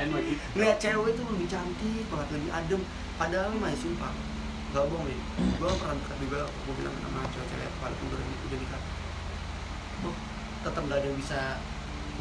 ngeliat 0.56 0.77
cewek 0.80 1.15
itu 1.15 1.21
lebih 1.32 1.47
cantik 1.47 2.04
banget 2.12 2.27
lebih 2.36 2.51
adem. 2.51 2.82
Padahal 3.15 3.51
mah 3.56 3.71
sumpah 3.75 4.12
nggak 4.72 4.88
bohong 4.88 5.04
nih 5.04 5.20
gue 5.60 5.70
pernah 5.76 5.96
dekat 6.00 6.18
juga 6.24 6.40
gue 6.48 6.74
bilang 6.80 6.96
sama 7.04 7.20
cewek-cewek 7.28 7.72
walaupun 7.84 8.06
udah 8.08 8.20
udah 8.24 8.58
nikah. 8.58 8.82
Tuh 10.00 10.16
tetap 10.64 10.84
gak 10.88 10.98
ada 11.04 11.08
yang 11.12 11.20
bisa 11.20 11.40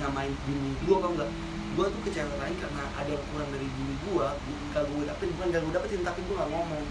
nyamain 0.03 0.35
bini 0.49 0.71
gue 0.83 0.95
apa 0.99 1.09
enggak 1.15 1.31
gue 1.71 1.87
tuh 1.87 2.01
ke 2.03 2.11
cewek 2.11 2.37
lain 2.43 2.57
karena 2.59 2.85
ada 2.99 3.07
yang 3.07 3.25
kurang 3.31 3.51
dari 3.55 3.69
bini 3.71 3.95
gue 4.03 4.27
gak 4.75 4.83
gue 4.83 5.03
dapetin. 5.07 5.31
Bukan 5.39 5.47
gak 5.55 5.63
gue 5.63 5.73
dapetin 5.79 6.01
tapi 6.03 6.21
gue 6.27 6.35
gak 6.35 6.51
ngomong. 6.51 6.85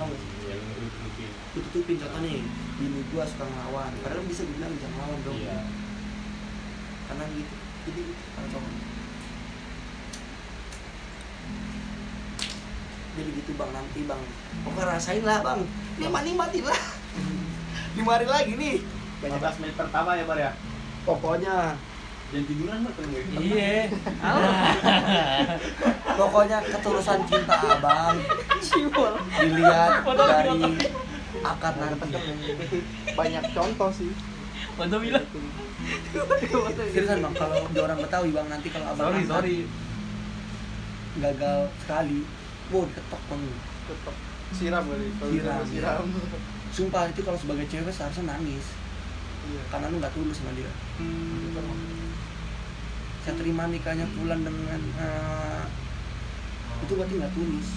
Tau 0.00 0.04
gak 0.08 0.16
sih? 0.16 0.28
Tutupin. 0.32 1.30
gue 1.52 1.60
tutupin 1.68 1.96
contoh 2.00 2.20
nih 2.24 2.38
bini 2.80 3.00
gue 3.04 3.22
suka 3.28 3.44
ngelawan. 3.44 3.92
Padahal 4.00 4.24
bisa 4.24 4.42
dibilang 4.48 4.72
jangan 4.80 4.96
ngelawan 4.96 5.20
dong. 5.28 5.38
Iya. 5.44 5.58
karena 7.12 7.24
gitu. 7.36 7.54
Jadi 7.86 8.00
gitu 8.00 8.24
kalau 8.32 8.48
cowok 8.48 8.95
jadi 13.16 13.30
gitu 13.32 13.52
bang 13.56 13.70
nanti 13.72 14.00
bang. 14.04 14.20
Pokoknya 14.62 14.86
rasain 14.92 15.24
lah 15.24 15.40
bang. 15.40 15.60
Nikmat 15.96 16.22
nikmatin 16.28 16.64
lah 16.68 16.80
lima 17.96 18.10
hari 18.20 18.28
lagi 18.28 18.52
nih. 18.60 18.76
15 19.24 19.60
menit 19.64 19.74
pertama 19.80 20.12
ya 20.12 20.24
Bar 20.28 20.38
ya. 20.38 20.52
pokoknya. 21.08 21.56
Dan 22.26 22.42
tiduran 22.42 22.82
mah 22.82 22.92
kan 22.92 23.06
gue. 23.08 23.22
Iya. 23.40 23.86
pokoknya 26.20 26.58
ketulusan 26.68 27.20
cinta 27.24 27.56
abang. 27.56 28.16
Dilihat 29.40 30.04
dari 30.04 30.60
akar 31.40 31.74
nanti 31.80 32.20
banyak 33.16 33.44
contoh 33.56 33.90
sih. 33.94 34.12
Mantap 34.76 35.00
bilang. 35.00 35.24
seriusan 36.92 37.24
bang 37.24 37.34
kalau 37.38 37.64
di 37.70 37.80
orang 37.80 37.98
Betawi 38.02 38.28
bang 38.34 38.48
nanti 38.50 38.68
kalau 38.68 38.92
abang 38.92 39.14
Sorry, 39.14 39.22
sorry. 39.24 39.56
gagal 41.16 41.72
sekali 41.80 42.20
wow 42.72 42.82
diketok 42.86 43.22
bang 43.30 43.42
tetap 43.86 44.16
siram 44.54 44.84
kali 44.86 45.06
kalau 45.18 45.30
Siram, 45.30 45.58
bisa 45.62 45.70
siram. 45.70 46.06
Sumpah 46.70 47.02
itu 47.08 47.20
kalau 47.22 47.38
sebagai 47.38 47.66
cewek 47.70 47.88
seharusnya 47.94 48.36
nangis. 48.36 48.66
Iya. 49.46 49.62
Karena 49.70 49.90
lu 49.90 49.96
nggak 50.02 50.14
tulus 50.14 50.38
sama 50.38 50.52
dia. 50.52 50.70
Saya 53.22 53.34
terima 53.38 53.66
nikahnya 53.70 54.06
bulan 54.14 54.42
dengan 54.42 54.80
eh, 54.98 55.62
itu 56.84 56.92
berarti 56.94 57.14
nggak 57.16 57.34
tulus. 57.34 57.68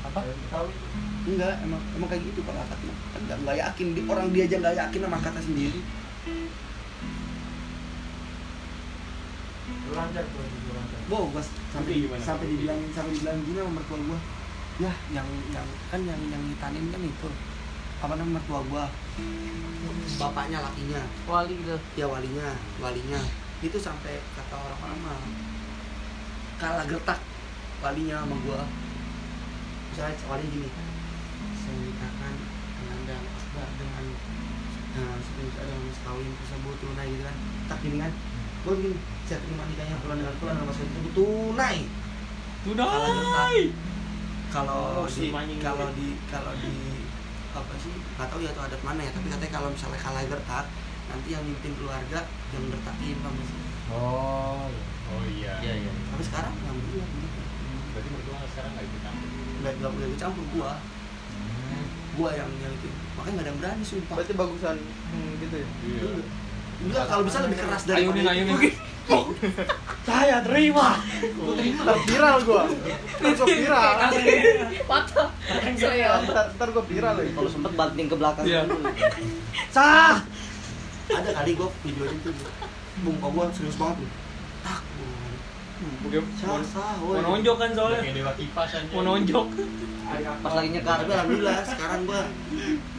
Apa? 0.00 0.20
enggak 1.20 1.54
emang 1.60 1.82
emang 1.94 2.08
kayak 2.08 2.24
gitu 2.32 2.40
kalau 2.48 2.64
mah 2.64 2.66
kan 2.72 3.20
nggak 3.28 3.38
nggak 3.44 3.56
yakin 3.60 3.86
Di- 3.92 4.06
orang 4.08 4.26
dia 4.32 4.48
aja 4.48 4.56
nggak 4.56 4.76
yakin 4.80 5.00
sama 5.04 5.18
kata 5.20 5.40
sendiri 5.44 5.80
lancar 9.90 10.22
tuh, 10.22 10.42
lancar. 10.70 11.00
wow 11.10 11.24
gua 11.34 11.42
sampai 11.74 12.06
gimana 12.06 12.22
sampai 12.22 12.46
dibilang 12.46 12.80
sampai 12.94 13.10
dibilang 13.14 13.38
gini 13.42 13.58
sama 13.58 13.72
mertua 13.82 13.98
gua. 14.06 14.18
Ya 14.80 14.92
yang 15.12 15.28
yang 15.52 15.66
kan 15.92 16.00
yang 16.06 16.20
yang 16.30 16.42
ngitanin 16.46 16.88
kan 16.88 17.02
itu. 17.02 17.30
Apa 18.00 18.14
namanya 18.16 18.40
mertua 18.40 18.60
gua. 18.70 18.84
Bapaknya 20.16 20.64
lakinya. 20.64 21.02
Wali 21.28 21.54
gitu. 21.60 21.76
ya 21.98 22.06
walinya 22.08 22.54
walinya. 22.80 23.20
Itu 23.60 23.76
sampai 23.76 24.22
kata 24.38 24.54
orang-orang 24.56 24.98
mah 25.04 25.20
kalah 26.56 26.86
gertak 26.86 27.20
walinya 27.82 28.24
sama 28.24 28.36
gua. 28.46 28.62
Misalnya 29.90 30.16
wali 30.30 30.46
gini 30.48 30.68
saya 31.60 31.76
nikahkan 31.86 32.34
anda 32.90 33.16
akbar 33.20 33.68
dengan 33.78 34.04
nah 34.90 35.14
sebenarnya 35.22 35.62
dengan 35.62 35.80
mas 35.86 35.98
kawin 36.02 36.30
tersebut 36.34 36.74
tunai 36.82 37.08
gitu 37.10 37.22
kan. 37.26 37.36
Tak 37.68 37.78
gini 37.84 37.96
kan 38.00 38.12
gua 38.60 38.74
gini 38.74 38.96
saya 39.24 39.38
terima 39.40 39.64
nikahnya 39.64 39.96
bulan 39.98 40.16
dengan 40.18 40.34
bulan 40.36 40.54
sama 40.54 40.64
mas 40.64 40.76
kawin 40.76 40.90
tersebut 40.90 41.12
tunai 41.14 41.78
Tunai. 42.60 43.58
kalau 44.50 45.00
Oh, 45.00 45.06
di 45.06 45.30
kalau 45.58 45.88
di 45.94 46.08
kalau 46.28 46.52
di 46.54 46.72
apa 47.50 47.72
sih 47.76 47.90
nggak 47.90 48.28
tahu 48.28 48.40
ya 48.40 48.50
atau 48.50 48.62
adat 48.62 48.80
mana 48.80 49.00
ya 49.00 49.10
tapi 49.10 49.26
katanya 49.26 49.52
kalau 49.52 49.68
misalnya 49.70 49.98
kalah 49.98 50.22
gertak 50.22 50.66
nanti 51.06 51.28
yang 51.28 51.42
mimpin 51.42 51.72
keluarga 51.74 52.20
yang 52.50 52.64
gertakin 52.68 53.16
kamu 53.18 53.42
sih 53.42 53.58
Oh. 53.90 54.70
Oh 55.10 55.22
iya. 55.26 55.58
Iya, 55.58 55.74
iya. 55.82 55.90
tapi 56.06 56.22
sekarang 56.22 56.54
alhamdulillah 56.54 57.08
begitu 57.10 57.40
Berarti 57.90 58.08
mertua 58.08 58.38
sekarang 58.46 58.70
nggak 58.70 58.86
ikut 58.86 59.00
campur. 59.02 59.28
nggak 59.58 59.72
nggak 59.74 59.90
boleh 59.90 60.06
ikut 60.06 60.20
campur 60.20 60.44
gua 60.54 60.72
gua 62.14 62.30
yang 62.34 62.50
yang 62.58 62.70
itu 62.70 62.86
makanya 63.14 63.32
nggak 63.32 63.42
ada 63.42 63.50
yang 63.50 63.58
berani 63.58 63.82
sumpah 63.82 64.14
berarti 64.14 64.34
bagusan 64.36 64.76
hmm, 65.10 65.30
gitu 65.42 65.56
ya 65.58 65.68
Iya. 65.82 66.10
Enggak. 66.80 67.04
kalau 67.06 67.22
bisa 67.28 67.38
lebih 67.44 67.58
keras 67.60 67.82
dari 67.84 68.02
ayo 68.04 68.42
nih. 68.42 68.72
Saya 70.08 70.38
terima. 70.46 71.02
ntar 71.82 71.96
viral 72.06 72.36
gua 72.46 72.62
ntar 73.20 73.34
viral 73.42 73.94
Patah. 74.86 75.28
Saya. 75.74 76.10
ntar, 76.24 76.46
ntar 76.54 76.68
gua 76.70 76.84
viral 76.86 77.14
lagi 77.18 77.30
kalau 77.34 77.50
sempet 77.50 77.72
banting 77.74 78.06
ke 78.06 78.16
belakang 78.16 78.44
Iya. 78.46 78.60
dulu. 78.64 78.86
sah 79.68 80.22
ada 81.10 81.30
kali 81.34 81.52
gua 81.58 81.68
videoin 81.82 82.16
tuh 82.22 82.32
bung 83.02 83.16
gua 83.18 83.50
serius 83.50 83.76
banget 83.76 84.06
loh 84.06 84.10
tak 84.62 84.80
Bukan 85.80 86.22
sah 86.36 86.60
sah 86.62 86.92
mau 87.00 87.16
nonjok 87.34 87.56
kan 87.56 87.70
soalnya. 87.72 88.00
Mau 88.92 89.02
nonjok. 89.02 89.46
pas 90.42 90.52
lagi 90.54 90.68
nyekar 90.70 90.98
alhamdulillah 91.02 91.58
sekarang 91.64 92.00
gua 92.04 92.22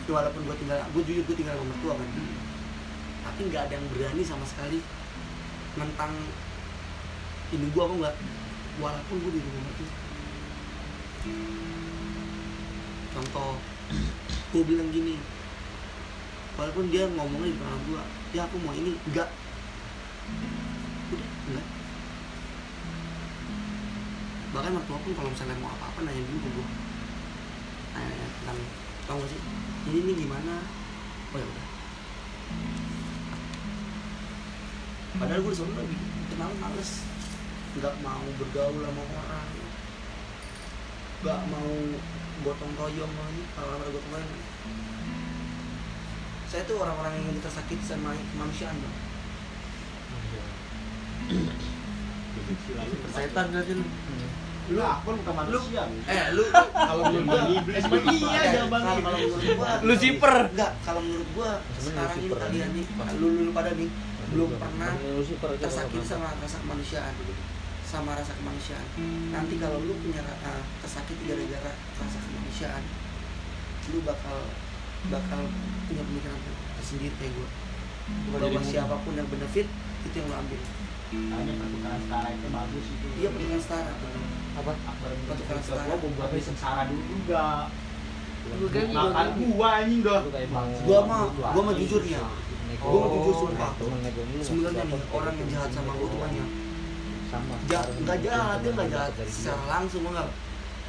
walaupun 0.07 0.41
gua 0.43 0.55
tinggal 0.59 0.77
gua 0.91 1.01
jujur 1.01 1.23
gua 1.23 1.35
tinggal 1.37 1.55
sama 1.55 1.65
mertua 1.71 1.93
kan 1.95 2.07
tapi 3.41 3.57
nggak 3.57 3.65
ada 3.65 3.73
yang 3.73 3.89
berani 3.89 4.21
sama 4.21 4.45
sekali 4.45 4.77
tentang 5.73 6.13
ini. 7.49 7.65
Gua 7.73 7.89
apa 7.89 7.93
enggak 7.97 8.15
walaupun 8.77 9.17
gua 9.17 9.31
di 9.33 9.41
rumah 9.41 9.61
mertua 9.65 9.89
contoh 13.17 13.57
gua 14.53 14.61
bilang 14.61 14.93
gini 14.93 15.17
walaupun 16.53 16.93
dia 16.93 17.09
ngomongnya 17.09 17.49
di 17.49 17.57
depan 17.57 17.81
gua 17.89 18.05
ya 18.29 18.45
aku 18.45 18.61
mau 18.61 18.77
ini. 18.77 18.93
Enggak 19.09 19.33
udah 21.09 21.29
enggak 21.49 21.67
bahkan 24.53 24.71
mertua 24.77 25.01
pun 25.01 25.17
kalau 25.17 25.33
misalnya 25.33 25.57
mau 25.57 25.73
apa-apa 25.81 26.05
nanya 26.05 26.21
dulu 26.29 26.45
ke 26.45 26.49
gua. 26.61 26.67
Nanya 27.97 28.25
tentang 28.37 28.59
tau 29.09 29.17
gak 29.17 29.33
sih? 29.33 29.41
Ini 29.89 29.97
ini 29.97 30.13
gimana? 30.29 30.61
Oh 31.33 31.41
ya 31.41 31.47
udah 31.49 31.80
padahal 35.17 35.41
gue 35.41 35.51
disuruh 35.51 35.75
lagi 35.75 35.97
kenal 36.29 36.51
males 36.59 36.91
nggak 37.71 37.95
mau 37.99 38.25
bergaul 38.39 38.79
sama 38.79 39.03
orang 39.03 39.49
nggak 41.21 41.39
mau 41.47 41.71
gotong 42.41 42.73
royong 42.75 43.11
sama 43.11 43.23
ini 43.31 43.43
kalau 43.53 43.69
orang 43.71 43.89
gotong 43.89 44.11
royong 44.11 44.43
saya 46.51 46.61
tuh 46.67 46.77
orang-orang 46.79 47.13
yang 47.17 47.39
tersakiti 47.39 47.83
sama 47.83 48.11
kemanusiaan 48.11 48.75
bang 48.75 48.97
Setan 53.11 53.45
berarti 53.51 53.73
lu. 53.75 53.85
Lu 54.71 54.79
akun 54.79 55.15
bukan 55.19 55.35
manusia. 55.35 55.83
eh 56.07 56.25
lu 56.31 56.43
kalau 56.71 57.03
menurut 57.07 57.25
gua 57.25 57.41
Iblis 57.45 57.83
Emang 57.83 58.03
iya 58.07 58.41
ada 58.41 58.61
bang. 58.67 58.83
kalau 58.83 58.99
menurut 59.03 59.47
gua 59.55 59.69
Lucifer. 59.83 60.35
enggak 60.47 60.71
kalau 60.83 61.01
menurut 61.03 61.29
gua 61.35 61.49
sekarang 61.77 62.17
ini 62.17 62.27
kalian 62.31 62.69
nih 62.71 62.85
lu 63.15 63.27
lu 63.41 63.51
pada 63.51 63.71
nih 63.73 63.89
belum 64.31 64.49
pernah 64.55 64.91
tersakiti 65.59 66.07
sama 66.07 66.31
rasa 66.39 66.57
kemanusiaan 66.63 67.13
sama 67.83 68.15
rasa 68.15 68.31
kemanusiaan 68.39 68.87
nanti 69.35 69.59
kalau 69.59 69.83
lu 69.83 69.93
punya 69.99 70.23
uh, 70.23 70.63
tersakiti 70.79 71.27
gara-gara 71.27 71.71
rasa 71.99 72.17
kemanusiaan 72.23 72.83
lu 73.91 73.99
bakal 74.07 74.47
bakal 75.11 75.41
punya 75.91 76.03
pemikiran 76.07 76.39
tersendiri 76.79 77.11
kayak 77.19 77.35
gue 77.35 77.49
bahwa 78.31 78.61
siapa 78.63 78.95
pun 79.03 79.13
yang 79.19 79.27
benefit 79.27 79.67
itu 80.07 80.15
yang 80.15 80.27
lu 80.31 80.35
ambil 80.35 80.61
Hanya 81.11 81.53
pertukaran 81.59 81.99
setara 82.07 82.27
itu 82.31 82.47
bagus 82.47 82.85
itu. 82.87 83.07
iya 83.19 83.29
pertukaran 83.35 83.59
setara 83.59 83.91
Apa? 84.63 84.71
Pertukaran 85.27 85.59
setara. 85.59 85.83
Gua 85.91 85.97
mau 85.99 86.11
buat 86.15 86.31
sengsara 86.39 86.81
dulu 86.87 87.03
juga. 87.03 87.67
Gua 88.47 88.69
kan 88.71 88.85
Makan 88.95 89.27
gua 89.51 89.69
anjing 89.83 89.99
dah. 90.07 90.23
gua 90.87 90.99
mah 91.03 91.21
gua 91.35 91.61
mah 91.67 91.73
jujur 91.75 92.01
nih 92.07 92.15
ya 92.15 92.23
gua 92.79 92.99
mah 93.03 93.09
jujur 93.11 93.35
sumpah. 93.35 93.71
Oh. 93.81 93.89
sebenarnya 94.39 94.83
nih 94.87 95.01
orang 95.11 95.33
yang 95.35 95.49
jahat 95.51 95.69
sama 95.75 95.91
gua 95.97 96.07
tuh 96.07 96.19
banyak. 96.21 96.47
Jahat 97.67 97.87
nggak 97.99 98.19
jahat 98.23 98.57
dia 98.63 98.71
nggak 98.71 98.89
jahat. 98.91 99.11
Secara 99.27 99.63
langsung 99.67 100.03
enggak 100.07 100.29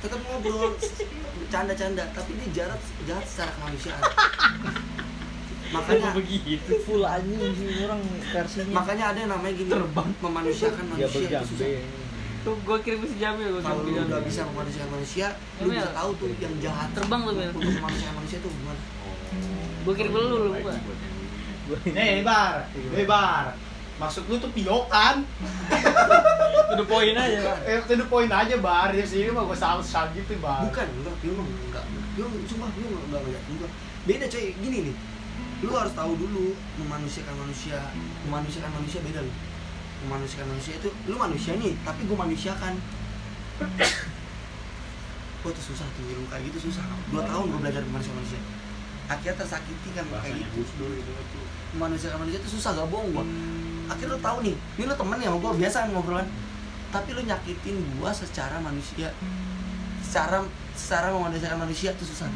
tetap 0.02 0.18
ngobrol 0.26 0.74
canda-canda 1.46 2.04
tapi 2.10 2.30
dia 2.34 2.48
jahat 2.66 2.80
jahat 3.06 3.24
secara 3.26 3.50
kemanusiaan. 3.54 4.02
Makanya 5.72 6.10
begitu. 6.12 6.72
Full 6.84 7.00
anjing 7.00 7.40
orang 7.80 8.00
versinya. 8.28 8.72
makanya 8.76 9.04
ada 9.14 9.18
yang 9.24 9.32
namanya 9.32 9.54
gini 9.56 9.72
memanusiakan 10.20 10.84
Ya 11.00 11.08
manusia 11.08 11.40
itu 11.40 11.48
susah. 11.48 11.68
Tuh 12.42 12.54
gue 12.58 12.78
kirim 12.82 13.00
si 13.06 13.16
Jamil 13.22 13.48
gue 13.56 13.62
kalau 13.62 13.86
lu 13.86 13.94
udah 13.94 14.20
bisa 14.20 14.42
memanusiakan 14.50 14.90
manusia 14.92 15.26
lu 15.62 15.70
bisa 15.70 15.94
tahu 15.94 16.10
tuh 16.18 16.28
yang 16.42 16.54
jahat 16.60 16.90
Terbang 16.92 17.22
tuh, 17.24 17.32
Mil. 17.38 17.50
untuk 17.56 17.72
memanusiakan 17.80 18.14
manusia 18.20 18.38
tuh 18.44 18.50
gimana. 18.52 18.82
Gue 19.86 19.94
kirim 19.96 20.12
lu 20.12 20.26
lu 20.28 20.50
gua. 20.60 20.74
Nih, 21.96 22.22
Bar. 22.24 22.66
Nih, 22.74 23.06
Bar. 23.06 23.56
Maksud 24.00 24.26
lu 24.26 24.36
tuh 24.40 24.50
Pio 24.50 24.88
kan? 24.90 25.22
To 26.72 26.80
the 26.80 26.88
point 26.88 27.12
aja 27.12 27.38
kan. 27.52 27.58
Eh, 27.68 27.84
to 27.84 27.94
the 28.00 28.06
point 28.08 28.32
aja, 28.32 28.56
Bar. 28.56 28.96
Di 28.96 29.04
sini 29.04 29.28
mah 29.28 29.44
gua 29.44 29.56
salah 29.56 29.84
gitu, 30.16 30.32
Bar. 30.40 30.64
bukan 30.68 30.88
enggak 30.88 31.16
Pio 31.20 31.32
mah 31.36 31.44
enggak 31.44 31.84
Pio 32.16 32.26
cuma 32.48 32.66
Pio 32.72 32.88
enggak 32.88 33.20
enggak 33.28 33.42
enggak 33.52 33.70
beda 34.02 34.26
coy 34.26 34.50
gini 34.58 34.78
nih 34.90 34.96
lu 35.62 35.70
harus 35.78 35.94
tahu 35.94 36.18
dulu 36.18 36.58
memanusiakan 36.82 37.38
manusia 37.38 37.78
memanusiakan 38.26 38.72
manusia 38.74 38.98
beda 38.98 39.22
loh 39.22 39.36
memanusiakan 40.02 40.46
manusia 40.50 40.74
itu 40.74 40.90
lu 41.06 41.14
manusia 41.14 41.54
nih 41.54 41.78
tapi 41.86 42.02
gue 42.02 42.18
manusiakan 42.18 42.74
Wah 45.42 45.50
itu 45.50 45.62
susah 45.62 45.86
tuh 45.94 46.06
ilmu 46.06 46.26
kayak 46.30 46.50
gitu 46.50 46.70
susah 46.70 46.82
dua 47.14 47.22
tahun 47.26 47.46
gue 47.50 47.60
belajar 47.62 47.82
manusia 47.86 48.10
manusia 48.10 48.42
akhirnya 49.06 49.38
tersakiti 49.38 49.90
kan 49.94 50.06
kayak 50.10 50.18
Bahasanya 50.18 50.46
gitu 50.50 50.82
Itu 51.72 51.80
tuh. 51.80 51.80
manusia 51.80 52.12
manusia 52.20 52.38
itu 52.38 52.50
susah 52.52 52.76
gak 52.76 52.88
bohong 52.92 53.08
gua. 53.16 53.24
Akhirnya 53.88 54.14
lu 54.14 54.20
tahu 54.20 54.36
nih 54.44 54.54
ini 54.76 54.84
lu 54.84 54.94
temen 54.94 55.18
ya 55.18 55.28
sama 55.32 55.38
gua 55.40 55.52
biasa 55.56 55.76
ngobrolan 55.88 56.28
tapi 56.92 57.08
lu 57.16 57.22
nyakitin 57.24 57.76
gua 57.96 58.10
secara 58.12 58.56
manusia. 58.60 59.08
Secara 60.04 60.44
secara 60.76 61.08
memanusiakan 61.16 61.64
manusia 61.64 61.96
itu 61.96 62.04
susah. 62.04 62.28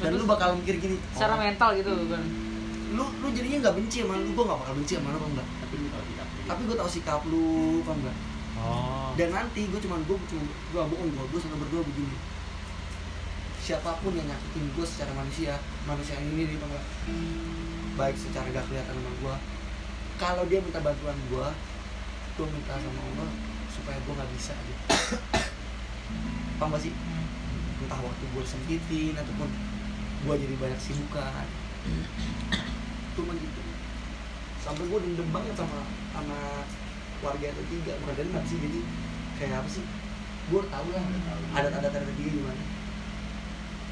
Dan 0.00 0.16
lu 0.16 0.24
bakal 0.24 0.54
mikir 0.56 0.78
gini 0.78 0.96
Secara 1.12 1.34
oh, 1.34 1.42
mental 1.42 1.74
gitu 1.74 1.90
kan. 2.08 2.22
lu 2.90 3.06
lu 3.22 3.30
jadinya 3.30 3.70
nggak 3.70 3.74
benci 3.78 4.02
sama 4.02 4.18
lu 4.18 4.34
gua 4.34 4.44
nggak 4.50 4.60
bakal 4.66 4.74
benci 4.78 4.92
sama 4.98 5.14
lu 5.14 5.18
apa 5.18 5.28
enggak? 5.30 5.46
Tapi 5.62 5.74
lu 5.78 5.86
tahu 5.90 6.04
tidak. 6.10 6.26
tapi 6.46 6.60
gua 6.66 6.76
tahu 6.82 6.90
sikap 6.90 7.22
lu 7.26 7.46
apa 7.86 7.92
enggak? 7.94 8.16
Oh. 8.60 9.16
dan 9.16 9.32
nanti 9.32 9.64
gua 9.72 9.80
cuma 9.80 9.96
gua 10.04 10.16
cuma 10.28 10.42
gua 10.74 10.82
bohong 10.84 11.10
gua 11.16 11.24
gua 11.32 11.40
sama 11.40 11.56
berdua 11.64 11.80
begini 11.80 12.16
siapa 13.60 14.00
pun 14.00 14.16
yang 14.16 14.24
nyakitin 14.24 14.72
gua 14.72 14.88
secara 14.88 15.12
manusia 15.12 15.52
manusia 15.84 16.16
yang 16.16 16.32
ini 16.32 16.42
nih 16.48 16.56
apa 16.56 16.66
enggak 16.66 16.86
baik 18.00 18.16
secara 18.16 18.48
gak 18.48 18.64
kelihatan 18.66 18.96
sama 18.96 19.12
gua. 19.20 19.34
Kalau 20.16 20.44
dia 20.48 20.64
minta 20.64 20.80
bantuan 20.80 21.16
gua 21.28 21.52
gua 22.40 22.46
minta 22.48 22.72
sama 22.80 23.00
Allah 23.04 23.30
supaya 23.68 24.00
gua 24.08 24.16
nggak 24.16 24.32
bisa 24.32 24.56
gitu. 24.56 24.84
Paham 26.56 26.72
gak 26.72 26.82
sih? 26.88 26.92
Entah 27.84 28.00
waktu 28.00 28.24
gua 28.32 28.44
sempitin 28.48 29.14
ataupun 29.14 29.48
gua 30.24 30.34
jadi 30.40 30.54
banyak 30.56 30.80
sibukan 30.80 31.46
cuma 33.12 33.36
gitu. 33.36 33.60
Sampai 34.64 34.88
gua 34.88 35.04
dendam 35.04 35.28
banget 35.28 35.52
sama 35.52 35.84
sama 36.16 36.64
warga 37.20 37.46
itu 37.52 37.62
tiga 37.68 37.92
bukan 38.00 38.16
dendam 38.16 38.44
sih 38.48 38.56
jadi 38.56 38.80
kayak 39.36 39.60
apa 39.60 39.68
sih? 39.68 39.84
Gua 40.48 40.64
tahu 40.72 40.88
lah 40.96 41.04
adat-adat 41.60 42.08
tiga 42.16 42.32
gimana 42.32 42.79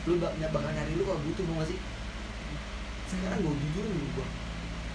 lu 0.07 0.23
bak 0.23 0.33
bakal 0.39 0.71
nyari 0.71 0.93
lu 0.95 1.03
kalau 1.03 1.21
butuh 1.25 1.45
mau 1.49 1.59
gak 1.65 1.75
sih? 1.75 1.79
Sekarang 3.09 3.41
gue 3.41 3.55
jujur 3.57 3.85
nih 3.89 4.09
gue 4.15 4.29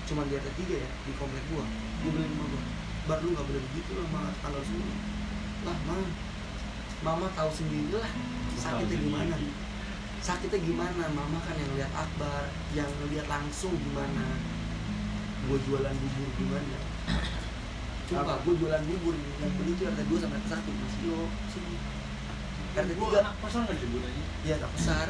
cuma 0.03 0.27
di 0.27 0.35
RT 0.35 0.47
tiga 0.59 0.75
ya 0.83 0.89
di 1.07 1.11
komplek 1.15 1.43
gue 1.47 1.63
gue 2.03 2.09
beli 2.11 2.27
rumah 2.35 2.47
gue 2.51 2.63
bar 3.07 3.19
lu 3.23 3.31
gak 3.33 3.45
boleh 3.47 3.61
begitu 3.71 3.89
loh 3.95 4.05
sama 4.11 4.35
tanggal 4.43 4.61
semua 4.63 4.95
lah 5.63 5.77
mama 5.87 6.07
mama 7.03 7.25
tahu 7.35 7.49
sendiri 7.51 7.95
lah 7.95 8.11
sakitnya 8.59 8.97
gimana? 8.99 9.35
Sakitnya 10.23 10.59
gimana? 10.63 11.03
Mama 11.11 11.39
kan 11.43 11.55
yang 11.59 11.71
lihat 11.75 11.91
akbar 11.91 12.47
yang 12.71 12.87
lihat 13.11 13.27
langsung 13.27 13.75
gimana? 13.75 14.39
Gue 15.47 15.59
jualan 15.67 15.91
bubur 15.91 16.29
gimana? 16.39 16.77
Coba 18.07 18.39
gue 18.43 18.53
jualan 18.55 18.83
bubur 18.87 19.15
yang 19.15 19.51
beli 19.55 19.71
tuh 19.75 19.87
RT 19.87 19.99
2 20.07 20.23
sampai 20.23 20.39
1 20.47 20.63
masih 20.63 21.01
lo 21.11 21.27
sini 21.51 21.75
RT 22.73 22.91
3 22.97 23.41
Pasal 23.41 23.59
nggak 23.69 23.77
sebutannya? 23.77 24.23
Iya 24.43 24.55
tak 24.59 24.71
besar. 24.75 25.07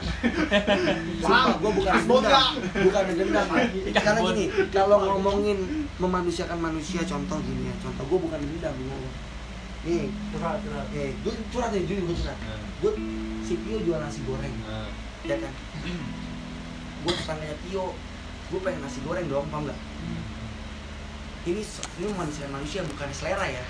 Sumpah, 1.17 1.57
gue 1.57 1.71
bukan 1.73 1.93
dendam, 2.05 2.53
bukan 2.61 3.03
dendam. 3.17 3.47
Karena 3.97 4.19
gini, 4.29 4.45
kalau 4.69 4.97
ngomongin 5.01 5.57
memanusiakan 5.97 6.59
manusia, 6.61 7.01
contoh 7.01 7.41
gini 7.41 7.71
ya, 7.71 7.75
contoh 7.81 8.03
gue 8.05 8.19
bukan 8.29 8.37
dendam 8.37 8.75
ngomong. 8.77 9.15
Nih, 9.83 10.07
Curhat, 10.31 10.63
curhat. 10.63 10.85
nih, 10.93 11.11
gue 11.25 11.33
curhat 11.49 11.69
nih, 11.73 11.83
jujur 11.89 12.03
gue 12.07 12.17
curhat. 12.21 12.37
Gue 12.79 12.91
si 13.41 13.53
Pio 13.59 13.77
jual 13.81 13.99
nasi 13.99 14.21
goreng, 14.23 14.53
Nah, 14.63 14.87
ya 15.25 15.35
kan? 15.41 15.51
Gue 17.03 17.13
tetangganya 17.17 17.57
Pio, 17.65 17.91
gue 18.53 18.59
pengen 18.61 18.79
nasi 18.85 18.99
goreng 19.01 19.25
dong, 19.27 19.49
paham 19.49 19.65
nggak? 19.67 19.79
Ini 21.43 21.59
ini 21.99 22.11
manusia 22.15 22.47
manusia 22.47 22.79
bukan 22.87 23.09
selera 23.11 23.43
ya. 23.43 23.65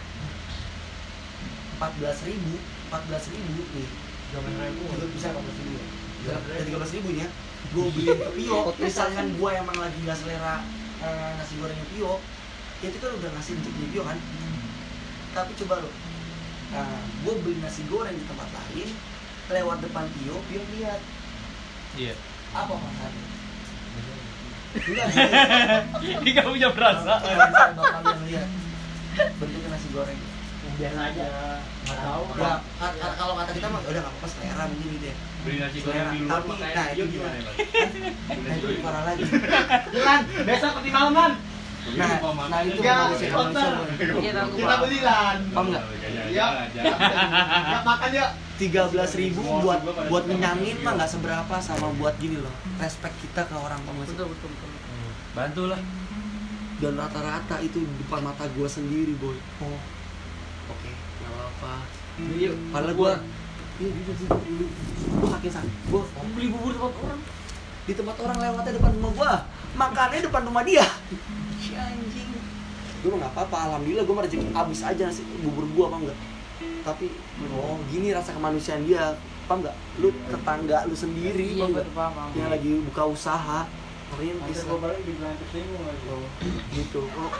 Empat 1.79 1.91
belas 1.97 2.21
ribu, 2.21 2.61
empat 2.93 3.09
belas 3.09 3.25
ribu 3.33 3.61
nih, 3.73 3.89
tiga 4.29 5.05
bisa 5.17 5.25
empat 5.33 5.41
belas 5.41 5.57
ribu 5.57 5.73
ya 6.29 6.37
dari 6.45 6.63
tiga 6.69 6.77
belas 6.77 6.93
ribu 6.93 7.09
ya 7.17 7.27
gue 7.73 7.85
beliin 7.89 8.17
ke 8.21 8.29
Pio 8.37 8.59
misalkan 8.77 9.27
gue 9.33 9.49
emang 9.49 9.77
lagi 9.81 9.97
nggak 10.05 10.17
selera 10.21 10.61
eh, 11.01 11.29
nasi 11.41 11.53
gorengnya 11.57 11.85
Pio 11.89 12.21
ya 12.85 12.87
itu 12.93 12.97
kan 13.01 13.11
udah 13.17 13.29
ngasih 13.33 13.51
rezeki 13.57 13.85
Pio 13.89 14.03
kan 14.05 14.17
tapi 15.33 15.51
coba 15.57 15.73
lo 15.81 15.89
nah, 16.69 17.01
gue 17.01 17.33
beli 17.41 17.57
nasi 17.65 17.81
goreng 17.89 18.13
di 18.13 18.25
tempat 18.29 18.49
lain 18.53 18.89
lewat 19.49 19.77
depan 19.81 20.05
Pio 20.13 20.37
Pio 20.45 20.61
lihat 20.77 21.01
Iya. 21.97 22.13
apa 22.53 22.73
masalahnya 22.77 23.25
enggak 24.73 25.07
Ini 26.25 26.29
gak 26.33 26.49
punya 26.49 26.69
bapak 26.73 28.17
lihat 28.29 28.49
bentuknya 29.41 29.69
nasi 29.73 29.87
goreng 29.89 30.19
Biasa 30.77 30.99
aja. 31.09 31.29
Nggak 31.83 31.99
tahu. 31.99 32.23
ya 32.33 32.53
ka- 32.73 32.95
ka- 32.95 33.15
kalau 33.15 33.33
kata 33.35 33.51
kita 33.51 33.67
mah 33.67 33.79
udah 33.81 33.99
nggak 33.99 34.07
apa-apa 34.09 34.27
selera 34.29 34.63
mungkin 34.65 34.87
gitu 34.89 35.05
ya 35.05 35.15
beli 35.43 35.57
nasi 35.59 35.77
goreng 35.79 36.07
di 36.07 36.19
luar 36.21 36.39
Tapi, 36.39 36.51
kayak 36.55 36.71
nah, 36.73 36.85
itu 36.89 37.03
gimana 37.09 37.35
ya, 37.35 37.43
Bang? 37.43 37.55
nah 38.23 38.41
nasi 38.41 38.63
itu 38.63 38.79
parah 38.79 39.03
lagi 39.03 39.23
Lan, 39.93 40.19
besok 40.41 40.71
ke 40.71 40.81
Timalaman. 40.83 41.31
Nah, 41.83 42.07
Lupa 42.15 42.29
makan. 42.31 42.47
nah 42.47 42.61
itu 42.63 42.79
Ya, 42.79 42.97
Iya, 43.11 44.31
tahu 44.31 44.47
Kita 44.55 44.73
beli 44.79 44.99
Lan. 45.01 45.37
Paham 45.51 45.65
nggak? 45.67 45.83
Ya. 46.31 46.45
Ya 46.71 47.79
makan 47.83 48.09
ya. 48.09 48.25
tiga 48.53 48.87
belas 48.87 49.11
ribu 49.13 49.41
buat 49.59 49.81
buat 50.07 50.23
ngenyamin 50.23 50.79
mah 50.79 50.93
nggak 50.95 51.09
seberapa 51.09 51.55
sama 51.59 51.91
buat 51.93 52.15
gini 52.15 52.37
loh 52.37 52.53
respect 52.77 53.17
kita 53.19 53.43
ke 53.43 53.55
orang 53.57 53.81
tua 53.81 53.99
Betul 53.99 54.29
betul 54.29 54.47
betul. 54.47 54.69
Bantu 55.33 55.63
lah. 55.67 55.81
dan 56.75 56.93
rata-rata 56.95 57.57
itu 57.59 57.79
di 57.79 57.95
depan 57.97 58.21
mata 58.21 58.43
gue 58.45 58.67
sendiri 58.69 59.15
boy 59.15 59.35
oh 59.59 59.79
apa-apa 61.63 61.87
Iya. 62.35 62.51
iya 63.79 63.89
jujur 63.89 64.29
dulu 64.29 64.65
gue 65.17 65.27
sakit 65.27 65.51
sakit. 65.51 65.73
Gue 65.89 66.01
beli 66.37 66.47
bubur 66.47 66.69
di 66.69 66.77
tempat 66.77 66.93
orang. 66.99 67.19
Di 67.83 67.93
tempat 67.97 68.15
orang 68.21 68.37
lewatnya 68.37 68.71
depan 68.77 68.91
rumah 68.93 69.11
gue 69.11 69.31
makannya 69.73 70.21
depan 70.21 70.41
rumah 70.45 70.63
dia. 70.63 70.85
Si 71.57 71.73
anjing. 71.73 72.29
Gue 73.01 73.09
mah 73.09 73.17
nggak 73.19 73.33
apa-apa 73.33 73.57
alhamdulillah 73.67 74.05
gue 74.05 74.15
mah 74.15 74.23
rezeki 74.23 74.47
abis 74.53 74.79
aja 74.85 75.03
nasi 75.09 75.21
bubur 75.41 75.65
gue 75.65 75.83
apa 75.83 75.97
enggak? 75.99 76.17
Tapi 76.83 77.05
oh 77.49 77.79
gini 77.89 78.13
rasa 78.13 78.29
kemanusiaan 78.31 78.85
dia 78.85 79.17
paham 79.43 79.59
nggak 79.59 79.75
lu 79.99 80.07
tetangga 80.29 80.87
lu 80.87 80.95
sendiri 80.95 81.59
Iya 81.59 81.67
paham 81.91 82.13
paham. 82.15 82.29
yang 82.37 82.49
lagi 82.53 82.71
buka 82.85 83.03
usaha. 83.09 83.65
Kesinggung 84.13 85.83
lagi. 85.83 86.05
gitu. 86.77 87.01
oh, 87.09 87.31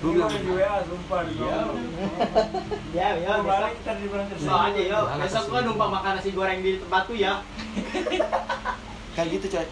gue 0.00 0.08
Gue 0.08 0.16
bilang 0.16 0.32
bilang 0.32 0.44
di 0.48 0.52
WA, 0.56 0.76
sumpah 0.88 1.20
di 1.28 1.32
Iya. 1.36 1.60
Ya, 2.96 3.08
ya. 3.20 3.32
Balik 3.44 3.84
ntar 3.84 3.96
aja 4.00 4.80
yo. 4.80 5.00
Besok 5.20 5.44
gua 5.52 5.60
numpang 5.60 5.92
makan 5.92 6.12
nasi 6.16 6.32
goreng 6.32 6.64
di 6.64 6.80
tempat 6.80 7.04
tuh 7.04 7.16
ya. 7.20 7.44
kayak 9.14 9.28
gitu 9.28 9.46
coy. 9.52 9.66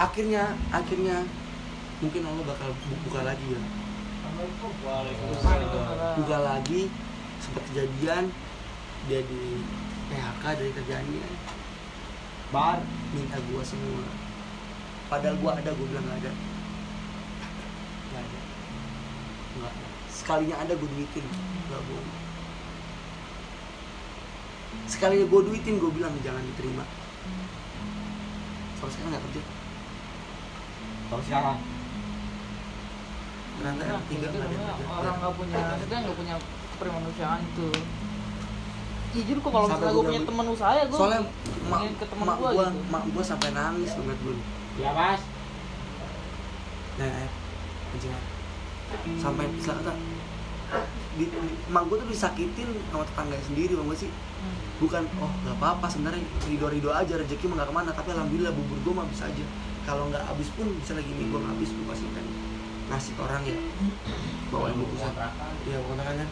Akhirnya 0.00 0.56
akhirnya 0.72 1.28
mungkin 2.00 2.22
Allah 2.24 2.44
bakal 2.48 2.72
bu- 2.72 3.00
buka 3.04 3.20
lagi 3.28 3.46
ya. 3.52 3.60
Buka 6.16 6.38
lagi 6.40 6.80
sempat 7.44 7.62
kejadian 7.68 8.32
dia 9.04 9.20
di 9.20 9.42
PHK 10.08 10.44
dari 10.56 10.72
kerjaannya. 10.72 11.28
Bar. 12.48 12.80
minta 13.12 13.36
gua 13.52 13.60
semua. 13.60 14.08
Padahal 15.12 15.36
gua 15.44 15.60
ada 15.60 15.70
gua 15.76 15.86
bilang 15.92 16.08
nggak 16.08 16.24
ada 16.24 16.32
nggak 18.10 18.22
ada 18.24 18.40
nggak 19.54 19.74
sekalinya 20.10 20.56
ada 20.62 20.72
gua 20.74 20.88
duitin. 20.88 21.24
Nggak 21.70 21.82
bohong 21.88 22.24
sekalinya 24.84 25.26
gua 25.32 25.40
duitin 25.48 25.74
gua 25.80 25.90
bilang 25.90 26.14
jangan 26.20 26.42
diterima. 26.44 26.84
Sampai 28.78 28.92
sekarang 28.92 29.10
nggak 29.16 29.24
kerja. 29.30 29.42
Kalau 31.08 31.22
sekarang. 31.24 31.58
ternyata 33.54 33.86
Nah, 33.86 34.02
tiga 34.10 34.26
ada 34.34 34.46
orang 34.98 35.14
nggak 35.22 35.34
punya 35.38 35.58
kita 35.78 35.94
nggak 35.94 36.16
punya 36.18 36.34
kemanusiaan 36.74 37.38
itu 37.38 37.68
jujur 39.14 39.36
kok 39.38 39.50
kalau 39.54 39.66
Sampai 39.70 39.78
misalnya 39.78 39.94
gue 39.94 40.02
gua 40.02 40.10
punya 40.10 40.22
teman 40.26 40.46
usaha 40.50 40.72
ya 40.74 40.84
gue 40.90 40.98
soalnya 40.98 41.22
mak, 41.70 41.80
ke 41.86 42.06
teman 42.10 42.26
mak 42.26 42.36
gue 42.42 42.50
gua 42.50 42.66
gitu. 42.66 42.90
mak 42.90 43.04
gua 43.14 43.24
sampai 43.24 43.48
nangis 43.54 43.90
ngeliat 43.94 44.20
gua. 44.26 44.34
Ya, 44.74 44.90
Mas. 44.90 45.22
nah 46.98 47.30
kencing 47.94 48.10
air 48.10 48.33
sampai 49.18 49.44
setelah 49.58 49.80
kata 49.82 49.92
di, 51.14 51.24
di- 51.30 51.58
emak 51.70 51.82
gue 51.86 51.96
tuh 52.02 52.08
disakitin 52.10 52.68
sama 52.90 53.04
tetangga 53.06 53.36
sendiri 53.46 53.72
bang 53.78 53.88
sih? 53.94 54.10
Bukan 54.82 55.02
oh 55.22 55.30
nggak 55.46 55.56
apa-apa 55.62 55.86
sebenarnya 55.86 56.22
rido 56.50 56.66
rido 56.66 56.90
aja 56.90 57.14
rezeki 57.14 57.46
mah 57.46 57.62
nggak 57.62 57.68
ke 57.70 57.74
mana 57.74 57.90
tapi 57.94 58.08
alhamdulillah 58.10 58.52
bubur 58.52 58.78
gue 58.82 58.92
mah 58.92 59.06
bisa 59.06 59.30
aja. 59.30 59.44
Kalau 59.86 60.10
nggak 60.10 60.24
habis 60.26 60.48
pun 60.56 60.66
bisa 60.80 60.98
lagi 60.98 61.08
nih 61.08 61.26
gue 61.30 61.40
habis 61.40 61.70
gue 61.70 61.86
pasti 61.86 62.06
kan 62.10 62.26
ngasih 62.90 63.12
ke 63.14 63.20
orang 63.22 63.42
ya. 63.46 63.56
Bawain 64.50 64.74
bungkusan 64.76 65.14
kontrakan 65.14 65.52
iya 65.66 65.78
kontrakan 65.82 66.16
kan 66.20 66.30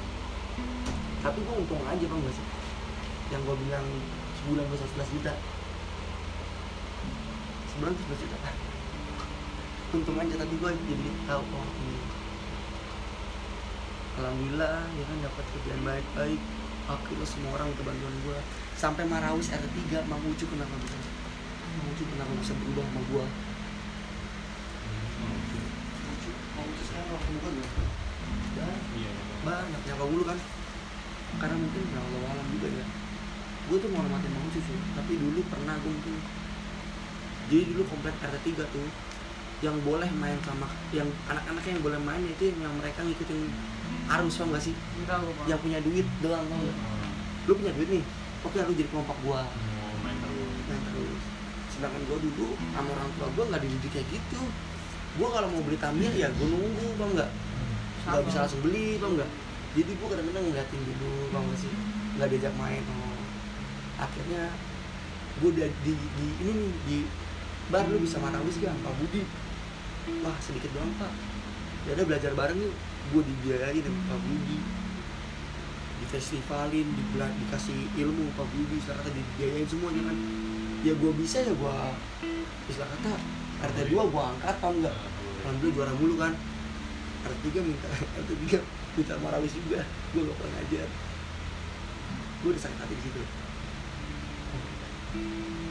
tapi 1.22 1.38
gue 1.38 1.54
untung 1.54 1.82
aja 1.86 2.02
bang 2.02 2.18
nggak 2.18 2.34
sih? 2.34 2.46
Yang 3.30 3.40
gue 3.46 3.56
bilang 3.62 3.86
sebulan 4.42 4.64
gue 4.66 4.78
11 4.82 5.14
juta. 5.14 5.32
Sebulan 7.70 7.92
11 7.94 8.22
juta. 8.26 8.36
Untung 9.94 10.16
aja 10.18 10.34
tapi 10.34 10.54
gue 10.58 10.70
jadi 10.90 11.06
tahu 11.30 11.42
oh 11.46 11.66
ini 11.78 11.96
alhamdulillah 14.20 14.84
ya 14.92 15.04
kan 15.08 15.16
dapat 15.24 15.44
kerjaan 15.56 15.82
baik-baik. 15.86 16.40
Akhirnya 16.82 17.22
semua 17.22 17.54
orang 17.54 17.70
minta 17.70 17.86
bantuan 17.86 18.14
gue 18.26 18.38
sampai 18.74 19.06
Marawis 19.06 19.54
RT 19.54 19.70
3 19.94 20.02
Mang 20.10 20.18
Ucu 20.26 20.50
kenapa 20.50 20.74
bisa? 20.82 20.98
Mang 21.78 21.94
Ucu 21.94 22.02
kenapa 22.10 22.32
bisa 22.42 22.52
berubah 22.58 22.82
sama 22.90 23.00
gue 23.06 23.24
Ucu 25.22 25.58
Mang 26.58 26.66
Ucu 26.66 26.82
sekarang 26.82 27.14
orang 27.14 27.32
bukan 27.38 27.52
ya? 27.54 27.68
Dan 28.58 28.76
iya 28.98 29.10
banyak 29.46 29.82
nyapa 29.86 30.04
dulu 30.10 30.24
kan? 30.26 30.38
Karena 31.38 31.56
mungkin 31.62 31.82
ya 31.86 32.00
Allah 32.02 32.20
alam 32.34 32.46
juga 32.50 32.68
ya. 32.68 32.84
Gue 33.70 33.76
tuh 33.78 33.88
mau 33.94 34.02
hormatin 34.02 34.30
Mang 34.34 34.44
Ucu 34.50 34.58
sih 34.58 34.78
tapi 34.98 35.12
dulu 35.22 35.40
pernah 35.46 35.78
gue 35.78 35.90
mungkin. 35.94 36.18
Jadi 37.46 37.62
dulu 37.78 37.82
komplek 37.86 38.18
RT 38.18 38.58
3 38.58 38.74
tuh 38.74 38.90
yang 39.62 39.78
boleh 39.86 40.10
main 40.18 40.34
sama 40.42 40.66
yang 40.90 41.06
anak-anaknya 41.30 41.78
yang 41.78 41.84
boleh 41.86 42.00
main 42.02 42.26
itu 42.26 42.50
yang 42.50 42.74
mereka 42.74 43.06
ngikutin 43.06 43.46
arus 44.18 44.34
tau 44.36 44.46
gak 44.52 44.62
sih? 44.62 44.74
Tahu, 45.08 45.26
Bang. 45.34 45.46
yang 45.48 45.60
punya 45.62 45.78
duit 45.80 46.06
doang 46.20 46.44
tau 46.46 46.60
gak 46.60 46.78
lu 47.42 47.52
punya 47.58 47.72
duit 47.74 47.88
nih 47.90 48.04
oke 48.42 48.58
lu 48.58 48.72
jadi 48.74 48.88
kelompok 48.90 49.18
gua. 49.26 49.42
Mau 49.46 49.94
main 50.02 50.18
terus. 50.18 50.62
Main 50.70 50.82
terus. 50.90 51.22
Sedangkan 51.74 52.02
gua 52.06 52.18
dulu 52.22 52.48
sama 52.74 52.90
orang 52.94 53.10
tua 53.18 53.28
gua 53.34 53.44
nggak 53.50 53.62
dididik 53.66 53.90
kayak 53.90 54.06
gitu. 54.10 54.42
Gua 55.18 55.28
kalau 55.34 55.48
mau 55.50 55.62
beli 55.62 55.78
Tamiya 55.78 56.10
ya 56.14 56.28
gua 56.38 56.46
nunggu 56.50 56.86
bang 56.98 57.10
nggak? 57.18 57.30
Nggak 58.06 58.22
bisa 58.30 58.38
langsung 58.46 58.62
beli 58.62 58.98
bang 58.98 59.12
nggak? 59.18 59.30
Jadi 59.72 59.90
gua 59.98 60.06
kadang-kadang 60.14 60.44
ngeliatin 60.50 60.80
dulu 60.86 61.12
bang 61.34 61.42
nggak 61.46 61.58
sih? 61.58 61.72
Nggak 62.18 62.28
diajak 62.30 62.54
main 62.58 62.82
oh 62.86 63.10
akhirnya 64.02 64.42
gua 65.38 65.48
udah 65.54 65.68
di, 65.86 65.92
di 65.94 66.26
ini 66.42 66.52
nih 66.58 66.72
di 66.86 66.98
bar 67.70 67.86
lu 67.86 68.02
bisa 68.02 68.18
marawis 68.18 68.58
gak 68.58 68.74
Pak 68.82 68.94
Budi. 68.98 69.22
Wah 70.26 70.34
sedikit 70.42 70.70
doang 70.74 70.90
pak. 70.98 71.14
Ya 71.86 71.94
udah 71.94 72.06
belajar 72.10 72.34
bareng 72.34 72.58
yuk 72.58 72.74
gue 73.10 73.22
dibiayain 73.26 73.82
sama 73.82 74.00
Pak 74.14 74.18
Budi. 74.22 74.58
Di 76.02 76.06
festivalin 76.06 76.86
di 76.86 77.02
dikasih 77.14 77.78
ilmu 77.98 78.30
Pak 78.38 78.46
Budi 78.54 78.78
istilah 78.78 79.02
kata 79.02 79.10
dibiayain 79.10 79.66
semuanya 79.66 80.02
kan. 80.06 80.16
Ya 80.86 80.92
gue 80.94 81.12
bisa 81.18 81.42
ya 81.42 81.50
gue 81.50 81.76
istilah 82.70 82.88
kata 82.98 83.12
RT 83.62 83.78
2 83.90 83.98
gue 83.98 84.22
angkat 84.22 84.56
tau 84.58 84.74
enggak 84.74 84.96
alhamdulillah 85.42 85.74
juara 85.74 85.92
mulu 85.98 86.14
kan. 86.18 86.32
RT 87.22 87.42
3 87.54 87.66
minta 87.66 87.88
RT 87.90 88.30
3 88.50 88.98
minta 88.98 89.14
marawis 89.22 89.52
juga. 89.54 89.82
Gue 90.14 90.20
gak 90.26 90.36
pernah 90.38 90.54
ngajar. 90.62 90.88
Gue 92.42 92.50
udah 92.54 92.62
sakit 92.62 92.78
hati 92.78 92.94
di 92.98 93.02
situ. 93.06 93.22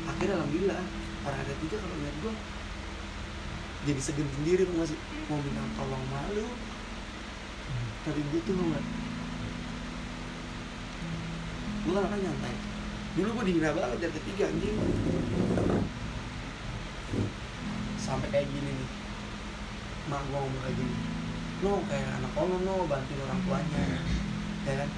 Akhirnya 0.07 0.35
alhamdulillah 0.37 0.81
orang 1.27 1.39
RT 1.43 1.51
3 1.71 1.81
kalau 1.81 1.95
lihat 1.99 2.15
gue 2.23 2.33
jadi 3.81 3.97
segen 3.97 4.29
sendiri 4.29 4.61
tuh 4.69 4.77
masih 4.77 4.97
mau 5.25 5.41
minta 5.41 5.65
tolong 5.73 6.05
malu 6.13 6.45
tapi 8.01 8.21
gue 8.33 8.41
tuh 8.41 8.53
nggak 8.57 8.85
gue 11.81 11.97
kan 11.97 12.19
nyantai. 12.21 12.55
Dulu 13.17 13.29
gue 13.41 13.45
dihina 13.49 13.73
banget 13.73 13.97
dari 14.05 14.13
ketiga 14.21 14.43
anjing. 14.53 14.77
Sampai 17.97 18.29
kayak 18.29 18.47
gini 18.49 18.69
nih. 18.69 18.89
Mak 20.09 20.21
gue 20.29 20.37
ngomong 20.37 20.61
kayak 20.65 20.77
gini 20.77 20.95
no 21.61 21.77
kayak 21.85 22.09
anak 22.17 22.33
ono 22.33 22.57
no 22.65 22.75
bantuin 22.89 23.21
orang 23.21 23.41
tuanya. 23.45 23.81
Ya 24.65 24.73
kan? 24.81 24.89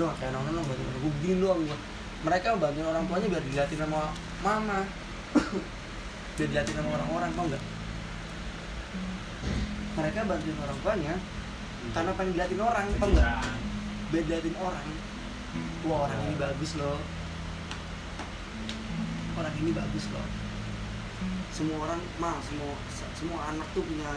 No 0.00 0.04
kayak 0.16 0.32
anak 0.32 0.40
ono 0.44 0.50
no 0.56 0.62
bantuin 0.64 0.88
orang. 0.88 1.02
Gue 1.04 1.12
begini 1.20 1.36
doang 1.40 1.60
gue 1.68 1.78
mereka 2.20 2.48
bantuin 2.56 2.88
orang 2.88 3.04
tuanya 3.08 3.26
biar 3.32 3.44
diliatin 3.44 3.78
sama 3.80 4.00
mama. 4.44 4.80
Biar 6.36 6.48
diliatin 6.48 6.72
sama 6.72 6.88
orang-orang 6.96 7.30
tau 7.36 7.44
nggak? 7.52 7.64
Mereka 10.00 10.20
bantuin 10.24 10.56
orang 10.64 10.78
tuanya 10.80 11.14
karena 11.90 12.10
pengen 12.14 12.32
diliatin 12.36 12.62
orang 12.62 12.86
tau 13.00 13.08
nggak? 13.10 13.42
Biar 14.12 14.22
diliatin 14.26 14.56
orang. 14.60 14.88
Wah 15.88 15.98
orang 16.06 16.20
ini 16.28 16.34
bagus 16.36 16.70
loh. 16.76 16.98
Orang 19.40 19.54
ini 19.58 19.70
bagus 19.72 20.04
loh. 20.12 20.26
Semua 21.50 21.76
orang 21.88 22.00
mah 22.20 22.38
semua 22.44 22.72
semua 23.16 23.38
anak 23.50 23.66
tuh 23.72 23.82
punya 23.84 24.10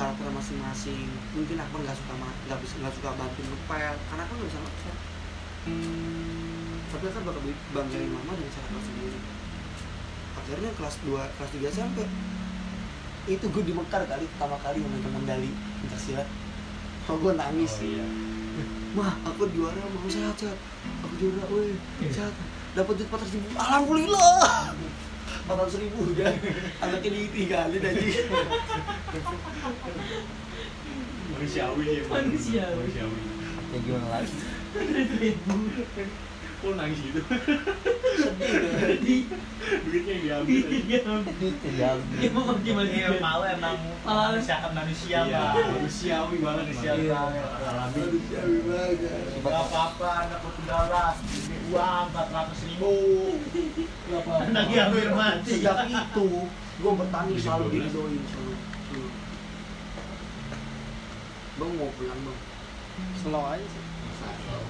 karakter 0.00 0.28
masing-masing. 0.32 1.08
Mungkin 1.36 1.56
aku 1.60 1.74
nggak 1.80 1.96
suka 1.96 2.14
nggak 2.18 2.58
bisa 2.60 2.74
nggak 2.80 2.94
suka 2.96 3.10
bantuin 3.14 3.46
ngepel 3.46 3.94
karena 4.08 4.22
aku 4.24 4.32
nggak 4.36 4.48
bisa 4.50 4.60
ngepel 4.60 4.96
tapi 6.92 7.06
kan 7.06 7.22
bakal 7.22 7.42
banggain 7.70 8.10
mama 8.10 8.34
dengan 8.34 8.50
cara 8.50 8.66
kelas 8.66 8.86
sendiri. 8.90 9.18
Akhirnya 10.32 10.70
kelas 10.74 10.94
2 11.06 11.22
kelas 11.38 11.50
3 11.54 11.70
SMP 11.70 11.98
itu 13.30 13.46
gue 13.46 13.62
di 13.62 13.70
Mekar 13.70 14.02
kali 14.10 14.26
pertama 14.34 14.58
kali 14.58 14.82
memegang 14.82 15.14
medali 15.14 15.54
pencak 15.54 16.00
silat 16.02 16.28
oh, 17.08 17.16
gue 17.18 17.32
nangis 17.34 17.72
oh 17.80 17.86
iya 17.86 18.06
Mah, 18.92 19.16
aku 19.24 19.48
juara, 19.56 19.80
mau 19.88 20.04
sehat 20.04 20.36
sehat. 20.36 20.52
Aku 21.00 21.16
juara, 21.16 21.40
weh, 21.48 21.72
sehat. 22.12 22.28
Dapat 22.76 23.00
duit 23.00 23.08
400 23.08 23.40
ribu, 23.40 23.48
alhamdulillah. 23.56 24.76
400 25.48 25.80
ribu 25.80 26.12
udah, 26.12 26.28
anaknya 26.84 27.10
ditinggalin 27.16 27.80
aja. 27.88 28.04
manusiawi 31.42 31.84
ya 31.88 32.02
Bang. 32.06 32.28
Manusiawi. 32.28 32.76
manusiawi 32.76 33.18
ya 33.72 33.78
gimana 33.80 34.06
lagi 34.12 34.36
kok 36.62 36.78
nangis 36.78 36.98
gitu 37.02 37.20
Sedih 38.78 39.22
duitnya 39.82 40.12
yang 40.12 40.46
diambil 40.46 40.58
duit 41.32 41.56
tinggal 41.58 41.96
Emang 42.16 42.58
gimana 42.62 42.88
Iya, 42.88 43.08
malu 43.18 43.44
emang 43.46 43.76
Malu. 44.02 44.38
manusia 44.38 44.56
manusia 44.68 45.18
iya 45.22 45.42
manusiawi 45.64 46.36
banget 46.38 46.64
Manusia 46.64 46.92
Bang. 46.92 47.08
banget. 47.08 47.46
alami 47.62 47.98
Manusiawi 47.98 48.58
banget. 48.62 48.98
Gak 49.42 49.54
apa-apa, 49.64 50.08
anak 50.22 50.38
ketinggalan 50.40 51.14
Ini 51.18 51.56
uang 51.68 52.06
400 52.10 52.66
ribu 52.68 52.92
Gak 54.06 54.20
apa-apa. 54.20 54.44
Anak 54.44 54.66
yang 54.70 54.90
mati 55.12 55.52
Sejak 55.56 55.78
itu, 55.84 56.28
gue 56.78 56.92
bertani 56.94 57.32
selalu. 57.36 57.66
Hmm. 57.72 59.10
Bang 61.52 61.72
mau 61.74 61.90
pulang 61.92 62.20
bang. 62.22 62.38
slow 63.18 63.44
aja 63.46 63.64
sih 63.64 63.84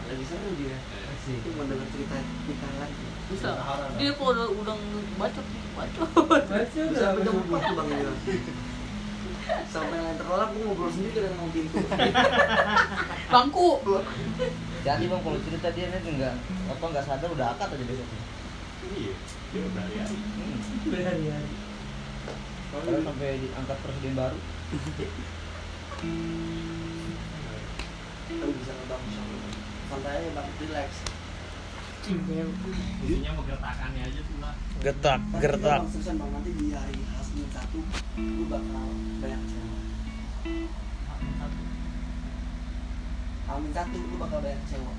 Lagi 0.02 0.24
seru 0.24 0.50
dia. 0.56 0.78
Itu 1.22 1.48
mendengar 1.54 1.86
cerita 1.94 2.16
kita 2.18 2.68
lagi. 2.82 3.04
bisa. 3.30 3.50
Dia 3.96 4.10
kok 4.12 4.26
udah 4.26 4.46
udah 4.50 4.74
bacot 5.16 5.46
nih 5.46 5.62
bacot 5.72 6.08
Bisa 6.66 7.06
4 7.16 7.22
tuh 7.22 7.74
bang 7.78 7.88
dia. 7.88 8.12
Sampai 9.72 9.98
yang 9.98 10.16
terlelap 10.18 10.48
gue 10.54 10.64
ngobrol 10.66 10.90
sendiri 10.90 11.18
dengan 11.18 11.34
ngomong 11.38 11.52
pintu. 11.54 11.78
bangku. 13.32 13.68
Jadi 14.82 15.04
bang 15.06 15.20
kalau 15.22 15.38
cerita 15.46 15.68
dia 15.72 15.86
nih 15.94 16.12
nggak 16.18 16.34
apa 16.74 16.84
nggak 16.90 17.04
sadar 17.06 17.30
udah 17.30 17.46
akad 17.54 17.70
aja 17.74 17.84
besoknya 17.86 18.22
iya 18.90 19.14
dia 19.52 19.62
berhari-hari. 19.70 20.16
Hmm. 20.16 20.58
berhari-hari. 20.90 21.52
Kalau 22.72 23.04
sampai 23.04 23.28
diangkat 23.36 23.78
presiden 23.84 24.14
baru. 24.16 24.38
Tapi 28.32 28.52
bisa 28.58 28.72
ngebang 28.72 29.02
santai 29.12 29.41
aja 30.00 30.30
bang, 30.32 30.48
relax. 30.64 30.90
intinya 32.02 33.30
menggertakannya 33.38 34.02
aja 34.10 34.20
tuh 34.26 34.36
lah 34.42 34.54
getak 34.82 35.22
bang, 35.30 35.82
seriusan 35.86 36.16
bang 36.18 36.30
nanti 36.34 36.50
di 36.50 36.66
hari 36.74 36.98
Hasmin 37.14 37.46
satu, 37.54 37.78
gue 38.18 38.46
bakal 38.50 38.86
banyak 39.22 39.40
kecewa. 39.46 39.78
Amin 43.52 43.70
satu, 43.70 43.98
gue 44.02 44.18
bakal 44.18 44.38
banyak 44.42 44.60
kecewa. 44.66 44.92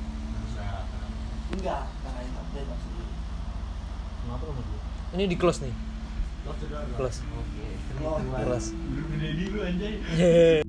Enggak, 1.54 1.84
karena 2.02 2.20
itu 2.24 2.42
bebas 2.56 2.80
sendiri. 2.82 3.14
kenapa 4.24 4.44
lu 4.48 4.54
mau 4.56 4.64
ini 5.14 5.30
di 5.30 5.38
close 5.38 5.60
nih. 5.62 5.76
Close 6.98 7.22
close. 8.42 8.70
Di 9.22 9.46
lu 9.54 9.60
anjay. 9.62 9.94
Yeay. 10.18 10.63